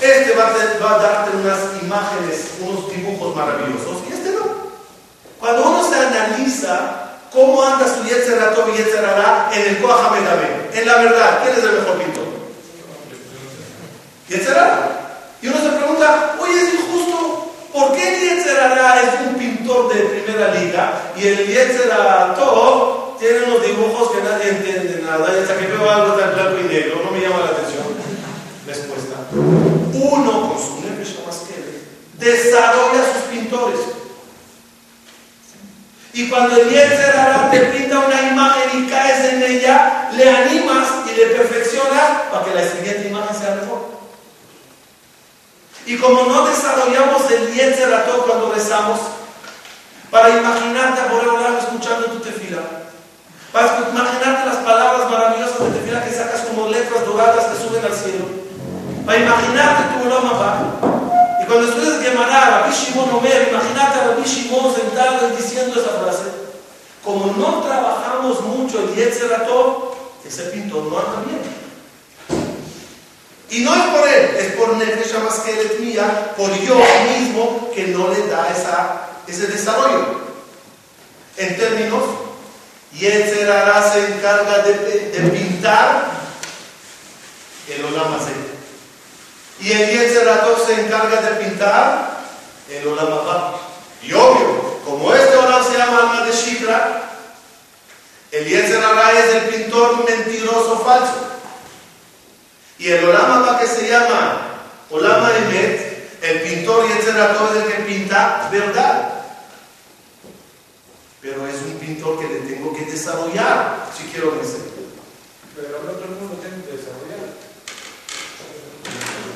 Este 0.00 0.34
va 0.34 0.48
a, 0.48 0.54
te- 0.54 0.78
va 0.78 0.94
a 0.94 0.98
darte 0.98 1.36
unas 1.36 1.58
imágenes, 1.82 2.52
unos 2.60 2.90
dibujos 2.90 3.36
maravillosos, 3.36 3.98
y 4.08 4.12
este 4.12 4.30
no. 4.30 4.70
Cuando 5.38 5.68
uno 5.68 5.88
se 5.88 5.94
analiza 5.96 7.18
cómo 7.32 7.62
anda 7.62 7.86
su 7.86 8.02
Yetzer 8.04 8.42
Hatov 8.42 8.68
y 8.74 8.78
Yetzer 8.78 9.04
Hara 9.04 9.50
en 9.52 9.62
el 9.68 9.82
Koach 9.82 10.06
HaMedameh, 10.06 10.70
en 10.72 10.86
la 10.86 10.96
verdad, 10.96 11.40
¿quién 11.42 11.54
es 11.56 11.62
el 11.64 11.80
mejor 11.80 11.98
pintor? 11.98 12.24
Yetzer 14.28 14.58
Hara. 14.58 14.96
Y 15.42 15.48
uno 15.48 15.56
se 15.58 15.68
pregunta, 15.70 16.36
oye, 16.40 16.60
es 16.62 16.74
injusto, 16.74 17.52
¿por 17.72 17.92
qué 17.94 18.08
el 18.14 18.20
Yetzerara 18.38 19.00
es 19.02 19.26
un 19.26 19.34
pintor 19.36 19.92
de 19.94 20.00
primera 20.00 20.52
liga 20.54 21.12
y 21.16 21.26
el 21.28 21.46
Yetzerato 21.46 23.16
tiene 23.18 23.44
unos 23.44 23.62
dibujos 23.64 24.10
que 24.10 24.22
nadie 24.22 24.50
entiende 24.50 25.02
nada? 25.02 25.32
Y 25.34 25.40
hasta 25.42 25.56
que 25.58 25.66
veo 25.66 25.90
algo 25.90 26.12
tan 26.14 26.34
blanco 26.34 26.60
y 26.60 26.64
negro, 26.64 27.00
no 27.04 27.10
me 27.10 27.20
llama 27.20 27.38
la 27.38 27.46
atención. 27.46 27.84
Respuesta. 28.66 29.16
Uno 29.32 30.50
con 30.50 30.58
su 30.58 30.80
nefesh 30.82 31.16
que 31.48 32.26
desarrolla 32.26 33.02
sus 33.14 33.22
pintores. 33.34 33.80
Y 36.12 36.28
cuando 36.28 36.54
el 36.60 36.68
Yetzerara 36.68 37.50
te 37.50 37.60
pinta 37.60 37.98
una 38.00 38.20
imagen 38.28 38.84
y 38.84 38.90
caes 38.90 39.32
en 39.32 39.42
ella, 39.42 40.10
le 40.12 40.28
animas 40.28 40.88
y 41.10 41.16
le 41.16 41.26
perfeccionas 41.28 42.28
para 42.30 42.44
que 42.44 42.54
la 42.54 42.68
siguiente 42.68 43.08
imagen 43.08 43.34
sea 43.40 43.54
mejor. 43.54 43.88
Y 45.86 45.96
como 45.96 46.22
no 46.24 46.46
desarrollamos 46.46 47.30
el 47.30 47.52
Yetzerato 47.54 48.24
cuando 48.26 48.52
rezamos, 48.52 49.00
para 50.10 50.28
imaginarte 50.30 51.00
a 51.00 51.06
Boreolam 51.12 51.56
escuchando 51.58 52.06
tu 52.06 52.20
tefila, 52.20 52.58
para 53.52 53.78
imaginarte 53.90 54.46
las 54.46 54.56
palabras 54.58 55.10
maravillosas 55.10 55.58
de 55.60 55.78
tefila 55.78 56.04
que 56.04 56.12
sacas 56.12 56.40
como 56.42 56.68
letras 56.68 57.04
doradas 57.06 57.46
que 57.46 57.56
suben 57.68 57.84
al 57.84 57.94
cielo, 57.94 58.26
para 59.06 59.18
imaginarte 59.18 59.82
tu 59.94 60.06
Olam 60.06 60.30
Y 61.42 61.46
cuando 61.46 61.68
estudias 61.68 62.02
Gemara, 62.02 62.60
Rabbi 62.60 62.72
Shimon 62.74 63.10
Omer, 63.14 63.48
imagínate 63.50 63.98
a 64.00 64.04
Rabbi 64.08 64.22
Shimon 64.50 64.74
sentado 64.74 65.30
diciendo 65.36 65.80
esa 65.80 66.00
frase. 66.00 66.28
Como 67.04 67.26
no 67.32 67.62
trabajamos 67.62 68.40
mucho 68.42 68.80
el 68.80 68.94
Yetzerato, 68.94 69.96
ese 70.26 70.42
pintor 70.44 70.84
no 70.84 70.98
anda 70.98 71.22
bien. 71.26 71.60
Y 73.50 73.64
no 73.64 73.74
es 73.74 73.82
por 73.82 74.08
él, 74.08 74.36
es 74.38 74.52
por 74.52 74.76
Nefesh 74.76 75.16
Amaskelet 75.16 75.80
mía, 75.80 76.34
por 76.36 76.52
yo 76.60 76.80
mismo, 77.18 77.70
que 77.74 77.88
no 77.88 78.08
le 78.08 78.26
da 78.28 78.48
esa, 78.50 79.08
ese 79.26 79.46
desarrollo. 79.46 80.20
En 81.36 81.56
términos, 81.56 82.04
Yetzerara 82.92 83.92
se 83.92 84.06
encarga 84.14 84.58
de, 84.58 84.72
pintar 85.30 86.10
el 87.68 87.84
Olam 87.84 88.18
Y 89.60 89.72
el 89.72 89.90
Yetzerato 89.90 90.66
se 90.66 90.80
encarga 90.82 91.20
de 91.22 91.44
pintar 91.44 92.20
el 92.68 92.86
Olam 92.86 93.69
Y 94.02 94.12
obvio, 94.12 94.80
como 94.84 95.14
este 95.14 95.36
Olam 95.36 95.64
se 95.64 95.78
llama 95.78 96.00
alma 96.00 96.26
de 96.26 96.32
Shikra, 96.32 97.10
el 98.32 98.44
Yetzerara 98.46 99.12
es 99.12 99.34
el 99.34 99.42
pintor 99.50 100.04
mentiroso 100.08 100.78
falso. 100.84 101.28
Y 102.78 102.88
el 102.88 103.04
Olama 103.04 103.58
que 103.58 103.66
se 103.66 103.88
llama 103.88 104.40
Olama 104.88 105.36
Emet, 105.36 106.22
el 106.22 106.40
pintor 106.42 106.86
y 106.86 106.88
todo 107.04 107.54
es 107.54 107.62
el 107.62 107.72
que 107.72 107.82
pinta 107.82 108.48
verdad. 108.50 109.12
Pero 111.20 111.46
es 111.46 111.56
un 111.56 111.78
pintor 111.78 112.18
que 112.18 112.28
le 112.28 112.40
tengo 112.40 112.74
que 112.74 112.86
desarrollar 112.86 113.86
si 113.94 114.04
quiero 114.04 114.30
vencer. 114.32 114.60
Pero 115.54 115.82
no 115.84 115.90
todo 115.92 116.04
el 116.04 116.10
mundo 116.12 116.38
tiene 116.40 116.64
que 116.64 116.78
desarrollar. 116.78 117.20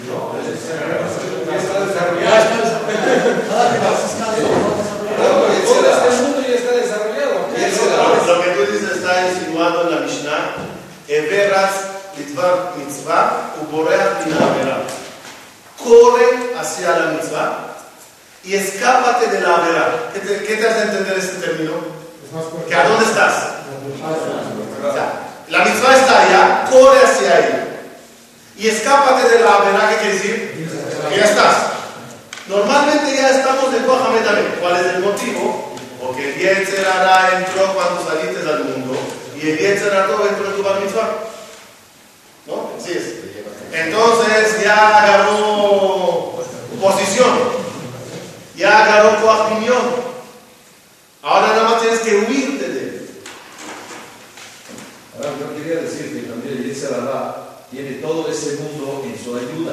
No, 0.08 0.32
Ya 1.50 1.56
está 1.58 1.84
desarrollado. 1.84 2.84
Todo 5.16 5.46
este 5.52 6.22
mundo 6.22 6.40
ya 6.48 6.54
está 6.54 6.72
desarrollado. 6.72 7.34
Lo 8.26 8.42
que 8.42 8.50
tú 8.50 8.62
dices 8.72 8.93
está 9.04 9.28
insinuado 9.28 9.82
en 9.82 9.90
la 9.90 10.00
Mishnah, 10.00 10.54
Everas 11.08 11.72
Lidvar 12.16 12.72
Mitzvah, 12.78 13.54
Uboreas 13.60 14.24
Minavera. 14.24 14.78
Corre 15.76 16.54
hacia 16.58 16.98
la 16.98 17.06
mitzvah 17.12 17.74
y 18.44 18.54
escápate 18.54 19.26
de 19.26 19.40
la 19.40 19.56
vera. 19.56 20.10
¿Qué 20.14 20.20
te, 20.20 20.44
qué 20.44 20.56
te 20.56 20.68
hace 20.68 20.82
entender 20.84 21.18
este 21.18 21.46
término? 21.46 21.72
¿Que 22.66 22.74
a 22.74 22.88
dónde 22.88 23.04
estás? 23.04 23.34
O 24.82 24.92
sea, 24.92 25.12
la 25.48 25.64
mitzvah 25.64 25.96
está 25.96 26.20
allá, 26.20 26.64
corre 26.70 27.04
hacia 27.04 27.38
ella. 27.38 27.66
Y 28.56 28.68
escápate 28.68 29.28
de 29.28 29.40
la 29.40 29.58
vera, 29.58 29.90
¿qué 29.90 29.96
quiere 29.96 30.14
decir? 30.14 30.70
Que 31.10 31.16
ya 31.18 31.24
estás. 31.24 31.56
Normalmente 32.48 33.14
ya 33.14 33.30
estamos 33.30 33.72
de 33.72 33.84
Coajamed 33.84 34.60
¿Cuál 34.60 34.76
es 34.76 34.94
el 34.94 35.00
motivo? 35.00 35.73
Porque 36.04 36.34
el 36.34 36.38
Yetzerara 36.38 37.38
entró 37.38 37.72
cuando 37.72 38.04
saliste 38.04 38.46
al 38.46 38.64
mundo 38.64 38.94
y 39.36 39.48
el 39.48 39.58
Yetzerara 39.58 40.04
entró 40.04 40.50
en 40.50 40.56
tu 40.56 40.62
bar. 40.62 40.78
¿No? 42.46 42.72
Así 42.78 42.92
es. 42.92 43.24
Entonces 43.72 44.62
ya 44.62 44.98
agarró 44.98 46.34
posición, 46.80 47.38
ya 48.54 48.84
agarró 48.84 49.46
opinión. 49.46 49.82
Ahora 51.22 51.48
nada 51.48 51.70
más 51.70 51.80
tienes 51.80 52.00
que 52.00 52.16
huirte 52.16 52.68
de 52.68 52.80
él. 52.80 53.10
Ahora 55.16 55.30
yo 55.40 55.56
quería 55.56 55.80
decir 55.80 56.12
que 56.12 56.28
también 56.28 56.58
el 56.58 56.64
Yetzirah 56.66 57.66
tiene 57.70 57.92
todo 57.94 58.30
ese 58.30 58.56
mundo 58.56 59.02
en 59.06 59.24
su 59.24 59.34
ayuda. 59.36 59.72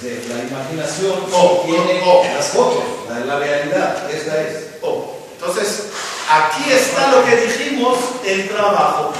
Desde 0.00 0.28
la 0.28 0.44
imaginación 0.44 1.18
oh, 1.32 1.62
tiene 1.66 2.02
oh, 2.04 2.20
oh. 2.20 2.24
las 2.24 2.48
fotos, 2.48 2.84
la, 3.08 3.20
la 3.20 3.38
realidad, 3.38 4.10
esta 4.10 4.42
es. 4.42 4.68
Oh, 4.82 5.19
entonces, 5.40 5.86
aquí 6.28 6.70
está 6.70 7.12
lo 7.12 7.24
que 7.24 7.34
dijimos, 7.34 7.96
el 8.26 8.46
trabajo. 8.50 9.10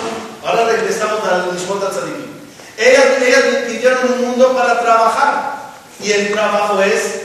Ahora 0.44 0.66
regresamos 0.66 1.24
al 1.24 1.54
Nishmot 1.54 1.82
al 1.82 2.30
ellas, 2.76 3.04
ellas 3.22 3.44
pidieron 3.66 4.12
un 4.12 4.28
mundo 4.28 4.54
para 4.54 4.80
trabajar 4.80 5.72
y 5.98 6.12
el 6.12 6.32
trabajo 6.32 6.82
es 6.82 7.20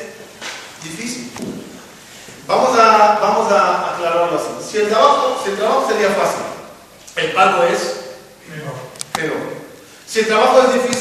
difícil. 0.81 1.31
Vamos 2.47 2.77
a, 2.79 3.19
vamos 3.21 3.51
a 3.51 3.95
aclararlo 3.95 4.37
así. 4.37 4.71
Si 4.71 4.77
el, 4.77 4.87
trabajo, 4.87 5.41
si 5.43 5.51
el 5.51 5.57
trabajo 5.57 5.87
sería 5.89 6.09
fácil, 6.09 6.43
el 7.17 7.31
pago 7.33 7.63
es 7.63 7.79
menor. 8.49 9.35
Si 10.07 10.19
el 10.19 10.27
trabajo 10.27 10.61
es 10.61 10.73
difícil, 10.73 10.95